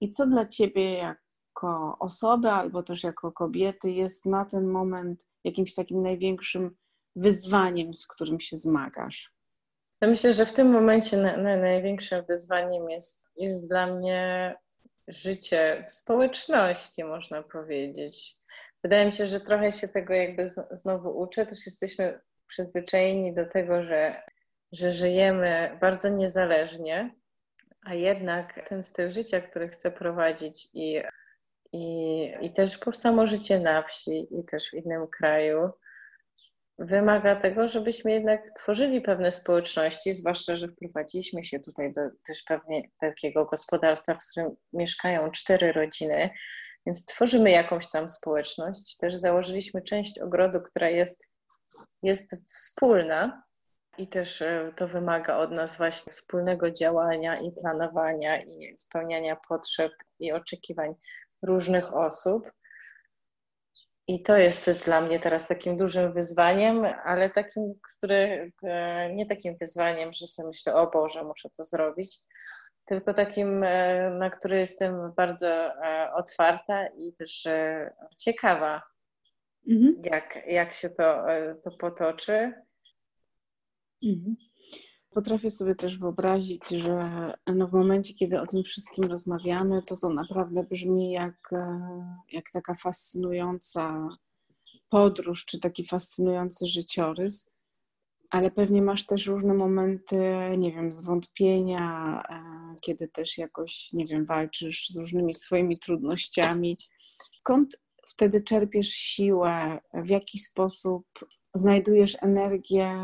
i 0.00 0.10
co 0.10 0.26
dla 0.26 0.46
ciebie, 0.46 0.92
jak 0.92 1.22
jako 1.56 1.96
osoby 1.98 2.50
albo 2.50 2.82
też 2.82 3.02
jako 3.02 3.32
kobiety 3.32 3.90
jest 3.90 4.26
na 4.26 4.44
ten 4.44 4.66
moment 4.66 5.26
jakimś 5.44 5.74
takim 5.74 6.02
największym 6.02 6.76
wyzwaniem, 7.16 7.94
z 7.94 8.06
którym 8.06 8.40
się 8.40 8.56
zmagasz? 8.56 9.32
Ja 10.00 10.08
myślę, 10.08 10.34
że 10.34 10.46
w 10.46 10.52
tym 10.52 10.70
momencie 10.70 11.16
na, 11.16 11.36
na 11.36 11.56
największym 11.56 12.24
wyzwaniem 12.24 12.90
jest, 12.90 13.30
jest 13.36 13.68
dla 13.68 13.86
mnie 13.86 14.54
życie 15.08 15.84
w 15.88 15.92
społeczności, 15.92 17.04
można 17.04 17.42
powiedzieć. 17.42 18.34
Wydaje 18.82 19.06
mi 19.06 19.12
się, 19.12 19.26
że 19.26 19.40
trochę 19.40 19.72
się 19.72 19.88
tego 19.88 20.14
jakby 20.14 20.48
znowu 20.70 21.20
uczę. 21.20 21.46
Też 21.46 21.66
jesteśmy 21.66 22.20
przyzwyczajeni 22.46 23.34
do 23.34 23.46
tego, 23.46 23.84
że 23.84 24.22
że 24.72 24.92
żyjemy 24.92 25.78
bardzo 25.80 26.08
niezależnie, 26.08 27.14
a 27.84 27.94
jednak 27.94 28.68
ten 28.68 28.82
styl 28.82 29.10
życia, 29.10 29.40
który 29.40 29.68
chcę 29.68 29.90
prowadzić 29.90 30.68
i, 30.74 31.02
i, 31.72 32.32
i 32.40 32.52
też 32.52 32.78
po 32.78 32.92
samo 32.92 33.26
życie 33.26 33.60
na 33.60 33.82
wsi 33.82 34.28
i 34.30 34.44
też 34.44 34.70
w 34.70 34.74
innym 34.74 35.06
kraju, 35.06 35.70
wymaga 36.82 37.36
tego, 37.36 37.68
żebyśmy 37.68 38.12
jednak 38.12 38.50
tworzyli 38.50 39.00
pewne 39.00 39.32
społeczności, 39.32 40.14
zwłaszcza, 40.14 40.56
że 40.56 40.68
wprowadziliśmy 40.68 41.44
się 41.44 41.60
tutaj 41.60 41.92
do 41.92 42.00
też 42.26 42.42
pewnie 42.42 42.82
takiego 43.00 43.44
gospodarstwa, 43.44 44.14
w 44.14 44.30
którym 44.30 44.56
mieszkają 44.72 45.30
cztery 45.30 45.72
rodziny, 45.72 46.30
więc 46.86 47.06
tworzymy 47.06 47.50
jakąś 47.50 47.90
tam 47.90 48.08
społeczność. 48.08 48.96
Też 48.96 49.14
założyliśmy 49.14 49.82
część 49.82 50.18
ogrodu, 50.18 50.60
która 50.60 50.90
jest, 50.90 51.28
jest 52.02 52.36
wspólna 52.46 53.42
i 53.98 54.08
też 54.08 54.42
e, 54.42 54.72
to 54.76 54.88
wymaga 54.88 55.36
od 55.36 55.50
nas 55.50 55.76
właśnie 55.76 56.12
wspólnego 56.12 56.70
działania 56.70 57.40
i 57.40 57.52
planowania 57.52 58.42
i 58.42 58.76
spełniania 58.76 59.36
potrzeb 59.48 59.92
i 60.18 60.32
oczekiwań 60.32 60.94
różnych 61.42 61.96
osób. 61.96 62.52
I 64.08 64.22
to 64.22 64.36
jest 64.36 64.84
dla 64.84 65.00
mnie 65.00 65.18
teraz 65.18 65.48
takim 65.48 65.76
dużym 65.76 66.12
wyzwaniem, 66.12 66.84
ale 67.04 67.30
takim, 67.30 67.74
które 67.92 68.48
e, 68.62 69.14
nie 69.14 69.26
takim 69.26 69.56
wyzwaniem, 69.60 70.12
że 70.12 70.26
sobie 70.26 70.48
myślę, 70.48 70.74
o 70.74 70.90
Boże, 70.90 71.24
muszę 71.24 71.50
to 71.56 71.64
zrobić, 71.64 72.18
tylko 72.84 73.14
takim, 73.14 73.62
e, 73.62 74.10
na 74.10 74.30
który 74.30 74.58
jestem 74.58 75.12
bardzo 75.16 75.48
e, 75.48 76.12
otwarta 76.14 76.86
i 76.86 77.12
też 77.12 77.48
ciekawa, 78.18 78.82
mhm. 79.68 80.02
jak, 80.04 80.38
jak 80.46 80.72
się 80.72 80.90
to, 80.90 81.24
to 81.64 81.70
potoczy. 81.70 82.52
Mhm. 84.04 84.36
Potrafię 85.14 85.50
sobie 85.50 85.74
też 85.74 85.98
wyobrazić, 85.98 86.68
że 86.68 87.10
no 87.46 87.68
w 87.68 87.72
momencie, 87.72 88.14
kiedy 88.14 88.40
o 88.40 88.46
tym 88.46 88.62
wszystkim 88.62 89.04
rozmawiamy, 89.04 89.82
to 89.82 89.96
to 89.96 90.08
naprawdę 90.08 90.64
brzmi 90.64 91.12
jak, 91.12 91.50
jak 92.32 92.50
taka 92.50 92.74
fascynująca 92.74 94.08
podróż, 94.88 95.44
czy 95.44 95.60
taki 95.60 95.84
fascynujący 95.84 96.66
życiorys, 96.66 97.50
ale 98.30 98.50
pewnie 98.50 98.82
masz 98.82 99.06
też 99.06 99.26
różne 99.26 99.54
momenty, 99.54 100.16
nie 100.58 100.72
wiem, 100.72 100.92
zwątpienia, 100.92 102.22
e, 102.28 102.74
kiedy 102.80 103.08
też 103.08 103.38
jakoś, 103.38 103.92
nie 103.92 104.06
wiem, 104.06 104.26
walczysz 104.26 104.88
z 104.88 104.96
różnymi 104.96 105.34
swoimi 105.34 105.78
trudnościami. 105.78 106.78
Skąd 107.40 107.82
wtedy 108.08 108.40
czerpiesz 108.40 108.88
siłę? 108.88 109.78
W 109.94 110.08
jaki 110.08 110.38
sposób 110.38 111.06
znajdujesz 111.54 112.16
energię 112.22 112.94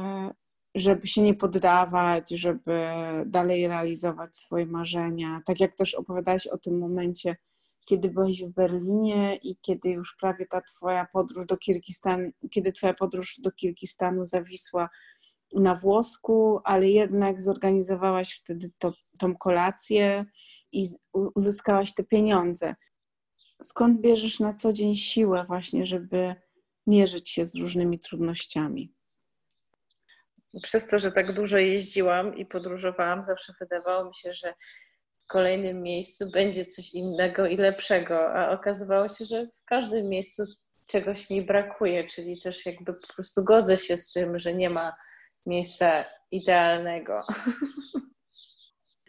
żeby 0.74 1.06
się 1.06 1.22
nie 1.22 1.34
poddawać, 1.34 2.30
żeby 2.30 2.86
dalej 3.26 3.68
realizować 3.68 4.36
swoje 4.36 4.66
marzenia. 4.66 5.40
Tak 5.46 5.60
jak 5.60 5.74
też 5.74 5.94
opowiadałaś 5.94 6.46
o 6.46 6.58
tym 6.58 6.78
momencie, 6.78 7.36
kiedy 7.84 8.10
byłeś 8.10 8.44
w 8.44 8.48
Berlinie 8.48 9.36
i 9.36 9.56
kiedy 9.60 9.88
już 9.88 10.16
prawie 10.20 10.46
ta 10.46 10.60
twoja 10.60 11.06
podróż 11.12 11.46
do 11.46 11.56
Kirgistanu, 11.56 12.30
kiedy 12.50 12.72
twoja 12.72 12.94
podróż 12.94 13.40
do 13.40 13.52
Kirgistanu 13.52 14.26
zawisła 14.26 14.88
na 15.54 15.74
włosku, 15.74 16.60
ale 16.64 16.88
jednak 16.88 17.40
zorganizowałaś 17.40 18.40
wtedy 18.40 18.70
to, 18.78 18.92
tą 19.18 19.36
kolację 19.36 20.24
i 20.72 20.86
uzyskałaś 21.34 21.94
te 21.94 22.04
pieniądze. 22.04 22.74
Skąd 23.62 24.00
bierzesz 24.00 24.40
na 24.40 24.54
co 24.54 24.72
dzień 24.72 24.94
siłę 24.94 25.44
właśnie, 25.44 25.86
żeby 25.86 26.34
mierzyć 26.86 27.30
się 27.30 27.46
z 27.46 27.54
różnymi 27.54 27.98
trudnościami? 27.98 28.97
Przez 30.62 30.86
to, 30.86 30.98
że 30.98 31.12
tak 31.12 31.32
dużo 31.32 31.58
jeździłam 31.58 32.36
i 32.36 32.46
podróżowałam, 32.46 33.22
zawsze 33.22 33.52
wydawało 33.60 34.04
mi 34.04 34.14
się, 34.14 34.32
że 34.32 34.54
w 35.24 35.26
kolejnym 35.26 35.82
miejscu 35.82 36.30
będzie 36.30 36.64
coś 36.64 36.94
innego 36.94 37.46
i 37.46 37.56
lepszego, 37.56 38.32
a 38.34 38.50
okazywało 38.50 39.08
się, 39.08 39.24
że 39.24 39.46
w 39.46 39.64
każdym 39.64 40.08
miejscu 40.08 40.42
czegoś 40.86 41.30
mi 41.30 41.42
brakuje, 41.42 42.04
czyli 42.04 42.40
też 42.40 42.66
jakby 42.66 42.92
po 42.92 43.14
prostu 43.14 43.44
godzę 43.44 43.76
się 43.76 43.96
z 43.96 44.12
tym, 44.12 44.38
że 44.38 44.54
nie 44.54 44.70
ma 44.70 44.96
miejsca 45.46 46.04
idealnego. 46.30 47.26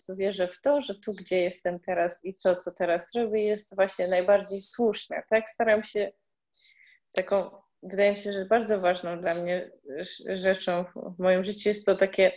Wierzę 0.09 0.47
w 0.47 0.61
to, 0.61 0.81
że 0.81 0.95
tu, 0.95 1.13
gdzie 1.13 1.41
jestem 1.41 1.79
teraz 1.79 2.19
i 2.23 2.35
to, 2.35 2.55
co 2.55 2.71
teraz 2.71 3.15
robię, 3.15 3.43
jest 3.43 3.75
właśnie 3.75 4.07
najbardziej 4.07 4.61
słuszne. 4.61 5.23
Tak 5.29 5.49
staram 5.49 5.83
się 5.83 6.11
taką 7.11 7.58
wydaje 7.83 8.11
mi 8.11 8.17
się, 8.17 8.33
że 8.33 8.45
bardzo 8.45 8.81
ważną 8.81 9.21
dla 9.21 9.35
mnie 9.35 9.71
rzeczą 10.35 10.85
w 10.95 11.19
moim 11.19 11.43
życiu 11.43 11.69
jest 11.69 11.85
to 11.85 11.95
takie 11.95 12.31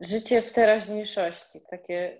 życie 0.00 0.42
w 0.42 0.52
teraźniejszości, 0.52 1.58
takie 1.70 2.18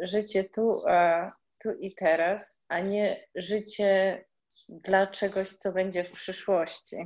życie 0.00 0.44
tu, 0.44 0.82
a, 0.88 1.32
tu 1.62 1.72
i 1.72 1.94
teraz, 1.94 2.60
a 2.68 2.80
nie 2.80 3.28
życie 3.34 4.24
dla 4.68 5.06
czegoś, 5.06 5.48
co 5.48 5.72
będzie 5.72 6.04
w 6.04 6.12
przyszłości. 6.12 6.96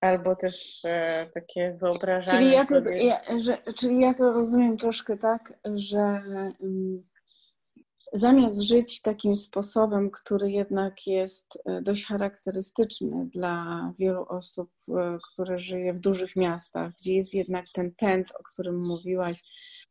Albo 0.00 0.36
też 0.36 0.84
e, 0.84 1.26
takie 1.34 1.76
wyobrażanie 1.80 2.38
czyli 2.38 2.52
ja 2.52 2.60
to, 2.60 2.66
sobie... 2.66 3.06
Ja, 3.06 3.20
że, 3.38 3.58
czyli 3.78 4.00
ja 4.00 4.14
to 4.14 4.32
rozumiem 4.32 4.76
troszkę 4.76 5.16
tak, 5.16 5.52
że 5.74 6.22
um, 6.60 7.11
zamiast 8.12 8.60
żyć 8.60 9.00
takim 9.00 9.36
sposobem, 9.36 10.10
który 10.10 10.50
jednak 10.50 11.06
jest 11.06 11.58
e, 11.64 11.82
dość 11.82 12.06
charakterystyczny 12.06 13.28
dla 13.32 13.92
wielu 13.98 14.24
osób, 14.28 14.70
które 15.32 15.58
żyje 15.58 15.94
w 15.94 16.00
dużych 16.00 16.36
miastach, 16.36 16.92
gdzie 16.92 17.14
jest 17.14 17.34
jednak 17.34 17.64
ten 17.72 17.94
pęd, 17.94 18.32
o 18.40 18.42
którym 18.42 18.86
mówiłaś, 18.86 19.42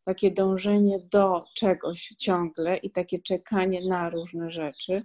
takie 0.04 0.32
dążenie 0.32 0.98
do 1.12 1.44
czegoś 1.56 2.14
ciągle 2.18 2.78
i 2.78 2.92
takie 2.92 3.20
czekanie 3.20 3.88
na 3.88 4.10
różne 4.10 4.52
rzeczy, 4.52 5.02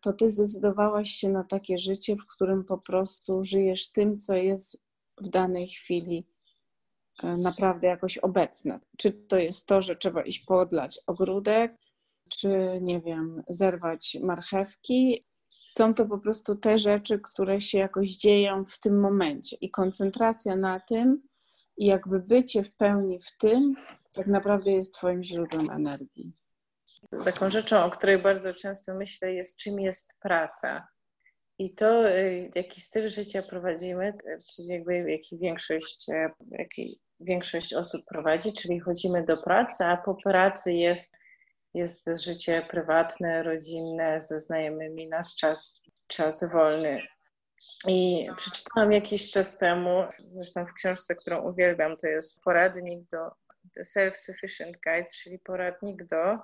to 0.00 0.12
ty 0.12 0.30
zdecydowałaś 0.30 1.10
się 1.10 1.28
na 1.28 1.44
takie 1.44 1.78
życie, 1.78 2.16
w 2.16 2.26
którym 2.34 2.64
po 2.64 2.78
prostu 2.78 3.42
żyjesz 3.42 3.92
tym, 3.92 4.16
co 4.18 4.34
jest 4.34 4.82
w 5.20 5.28
danej 5.28 5.68
chwili 5.68 6.26
e, 7.22 7.36
naprawdę 7.36 7.88
jakoś 7.88 8.18
obecne. 8.18 8.80
Czy 8.98 9.12
to 9.12 9.38
jest 9.38 9.66
to, 9.66 9.82
że 9.82 9.96
trzeba 9.96 10.22
iść 10.22 10.44
podlać 10.44 11.00
ogródek, 11.06 11.76
czy 12.30 12.78
nie 12.80 13.00
wiem, 13.00 13.42
zerwać 13.48 14.16
marchewki. 14.22 15.24
Są 15.68 15.94
to 15.94 16.06
po 16.06 16.18
prostu 16.18 16.56
te 16.56 16.78
rzeczy, 16.78 17.20
które 17.20 17.60
się 17.60 17.78
jakoś 17.78 18.08
dzieją 18.08 18.64
w 18.64 18.78
tym 18.78 19.00
momencie 19.00 19.56
i 19.60 19.70
koncentracja 19.70 20.56
na 20.56 20.80
tym 20.80 21.22
i 21.76 21.86
jakby 21.86 22.20
bycie 22.20 22.64
w 22.64 22.76
pełni 22.76 23.18
w 23.18 23.36
tym 23.38 23.74
tak 24.12 24.26
naprawdę 24.26 24.72
jest 24.72 24.94
Twoim 24.94 25.22
źródłem 25.22 25.70
energii. 25.70 26.32
Taką 27.24 27.48
rzeczą, 27.48 27.84
o 27.84 27.90
której 27.90 28.18
bardzo 28.18 28.54
często 28.54 28.94
myślę, 28.94 29.32
jest 29.32 29.56
czym 29.56 29.80
jest 29.80 30.14
praca. 30.20 30.88
I 31.58 31.74
to, 31.74 32.10
y, 32.10 32.50
jaki 32.54 32.80
styl 32.80 33.08
życia 33.08 33.42
prowadzimy, 33.42 34.12
czyli 34.56 34.68
jakby 34.68 35.10
jaki 35.10 35.38
większość, 35.38 36.10
e, 36.10 36.30
jaki 36.50 37.00
większość 37.20 37.74
osób 37.74 38.00
prowadzi, 38.08 38.52
czyli 38.52 38.80
chodzimy 38.80 39.24
do 39.24 39.36
pracy, 39.36 39.84
a 39.84 39.96
po 39.96 40.14
pracy 40.14 40.72
jest 40.72 41.16
jest 41.74 42.10
życie 42.24 42.66
prywatne, 42.70 43.42
rodzinne, 43.42 44.20
ze 44.20 44.38
znajomymi, 44.38 45.08
nasz 45.08 45.36
czas, 45.36 45.80
czas 46.06 46.52
wolny. 46.52 47.02
I 47.86 48.28
przeczytałam 48.36 48.92
jakiś 48.92 49.30
czas 49.30 49.58
temu, 49.58 50.04
zresztą 50.26 50.66
w 50.66 50.72
książce, 50.72 51.14
którą 51.14 51.50
uwielbiam, 51.50 51.96
to 51.96 52.06
jest 52.06 52.42
poradnik 52.44 53.08
do 53.10 53.30
The 53.74 53.82
Self-Sufficient 53.82 54.72
Guide, 54.84 55.10
czyli 55.22 55.38
poradnik 55.38 56.06
do 56.06 56.38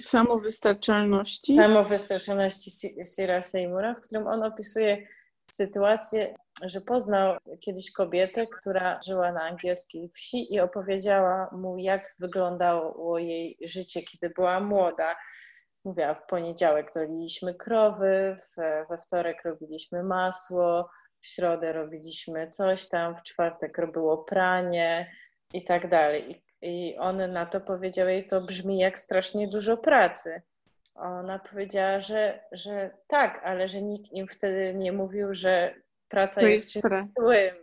samowystarczalności. 0.00 1.56
Samowystarczalności 1.56 2.70
Sira 3.14 3.42
Seymoura, 3.42 3.94
w 3.94 4.00
którym 4.00 4.26
on 4.26 4.42
opisuje 4.42 5.06
sytuację, 5.50 6.34
że 6.62 6.80
poznał 6.80 7.36
kiedyś 7.60 7.92
kobietę, 7.92 8.46
która 8.46 9.00
żyła 9.06 9.32
na 9.32 9.42
angielskiej 9.42 10.10
wsi 10.14 10.54
i 10.54 10.60
opowiedziała 10.60 11.48
mu, 11.52 11.78
jak 11.78 12.14
wyglądało 12.18 13.18
jej 13.18 13.58
życie, 13.64 14.02
kiedy 14.02 14.30
była 14.30 14.60
młoda. 14.60 15.16
Mówiła, 15.84 16.14
w 16.14 16.26
poniedziałek 16.26 16.92
doliliśmy 16.94 17.54
krowy, 17.54 18.36
we 18.90 18.98
wtorek 18.98 19.44
robiliśmy 19.44 20.02
masło, 20.02 20.90
w 21.20 21.26
środę 21.26 21.72
robiliśmy 21.72 22.48
coś 22.48 22.88
tam, 22.88 23.16
w 23.18 23.22
czwartek 23.22 23.78
robiło 23.78 24.18
pranie 24.18 25.10
i 25.52 25.64
tak 25.64 25.88
dalej. 25.88 26.44
I 26.62 26.96
on 26.98 27.32
na 27.32 27.46
to 27.46 27.60
powiedział 27.60 28.08
jej, 28.08 28.26
to 28.26 28.40
brzmi 28.40 28.78
jak 28.78 28.98
strasznie 28.98 29.48
dużo 29.48 29.76
pracy. 29.76 30.42
Ona 30.94 31.38
powiedziała, 31.38 32.00
że, 32.00 32.44
że 32.52 32.90
tak, 33.06 33.40
ale 33.44 33.68
że 33.68 33.82
nikt 33.82 34.12
im 34.12 34.28
wtedy 34.28 34.74
nie 34.74 34.92
mówił, 34.92 35.34
że 35.34 35.74
praca 36.14 36.40
to 36.40 36.46
jest, 36.46 36.74
jest 36.74 36.86
złym. 37.18 37.54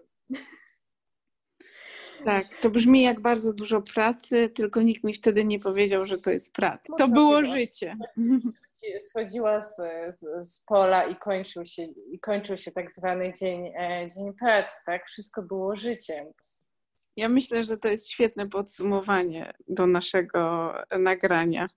Tak, 2.26 2.46
to 2.62 2.70
brzmi 2.70 3.02
jak 3.02 3.20
bardzo 3.20 3.54
dużo 3.54 3.82
pracy, 3.82 4.50
tylko 4.56 4.82
nikt 4.82 5.04
mi 5.04 5.14
wtedy 5.14 5.46
nie 5.46 5.60
powiedział, 5.60 6.06
że 6.08 6.18
to 6.18 6.32
jest 6.32 6.54
praca. 6.54 6.96
To 6.98 7.08
było 7.08 7.44
życie. 7.44 7.98
Schodziła 9.00 9.62
z, 9.62 9.82
z, 10.42 10.64
pola 10.68 11.04
i 11.04 11.16
kończył, 11.16 11.66
się, 11.66 11.84
i 11.84 12.20
kończył 12.20 12.58
się 12.58 12.72
tak 12.72 12.92
zwany 12.92 13.34
dzień, 13.34 13.68
e, 13.68 14.08
dzień 14.16 14.34
pracy, 14.34 14.76
tak? 14.86 15.08
Wszystko 15.08 15.42
było 15.42 15.76
życiem. 15.76 16.26
Ja 17.16 17.30
myślę, 17.30 17.64
że 17.64 17.78
to 17.78 17.88
jest 17.88 18.10
świetne 18.10 18.50
podsumowanie 18.50 19.54
do 19.68 19.88
naszego 19.88 20.74
nagrania. 21.00 21.68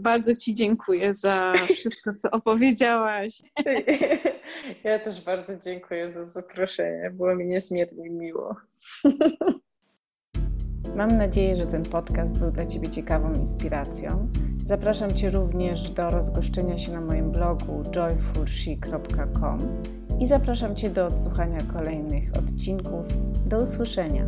Bardzo 0.00 0.34
Ci 0.34 0.54
dziękuję 0.54 1.12
za 1.12 1.52
wszystko, 1.52 2.14
co 2.14 2.30
opowiedziałaś. 2.30 3.42
Ja 4.84 4.98
też 4.98 5.24
bardzo 5.24 5.56
dziękuję 5.64 6.10
za 6.10 6.24
zaproszenie. 6.24 7.10
Było 7.10 7.34
mi 7.34 7.46
niezmiernie 7.46 8.10
miło. 8.10 8.56
Mam 10.96 11.16
nadzieję, 11.16 11.56
że 11.56 11.66
ten 11.66 11.82
podcast 11.82 12.38
był 12.38 12.50
dla 12.50 12.66
Ciebie 12.66 12.90
ciekawą 12.90 13.32
inspiracją. 13.32 14.28
Zapraszam 14.64 15.14
Cię 15.14 15.30
również 15.30 15.90
do 15.90 16.10
rozgoszczenia 16.10 16.78
się 16.78 16.92
na 16.92 17.00
moim 17.00 17.32
blogu 17.32 17.82
joyfulshe.com 17.90 19.82
i 20.20 20.26
zapraszam 20.26 20.76
Cię 20.76 20.90
do 20.90 21.06
odsłuchania 21.06 21.58
kolejnych 21.74 22.30
odcinków. 22.38 23.06
Do 23.46 23.60
usłyszenia. 23.60 24.26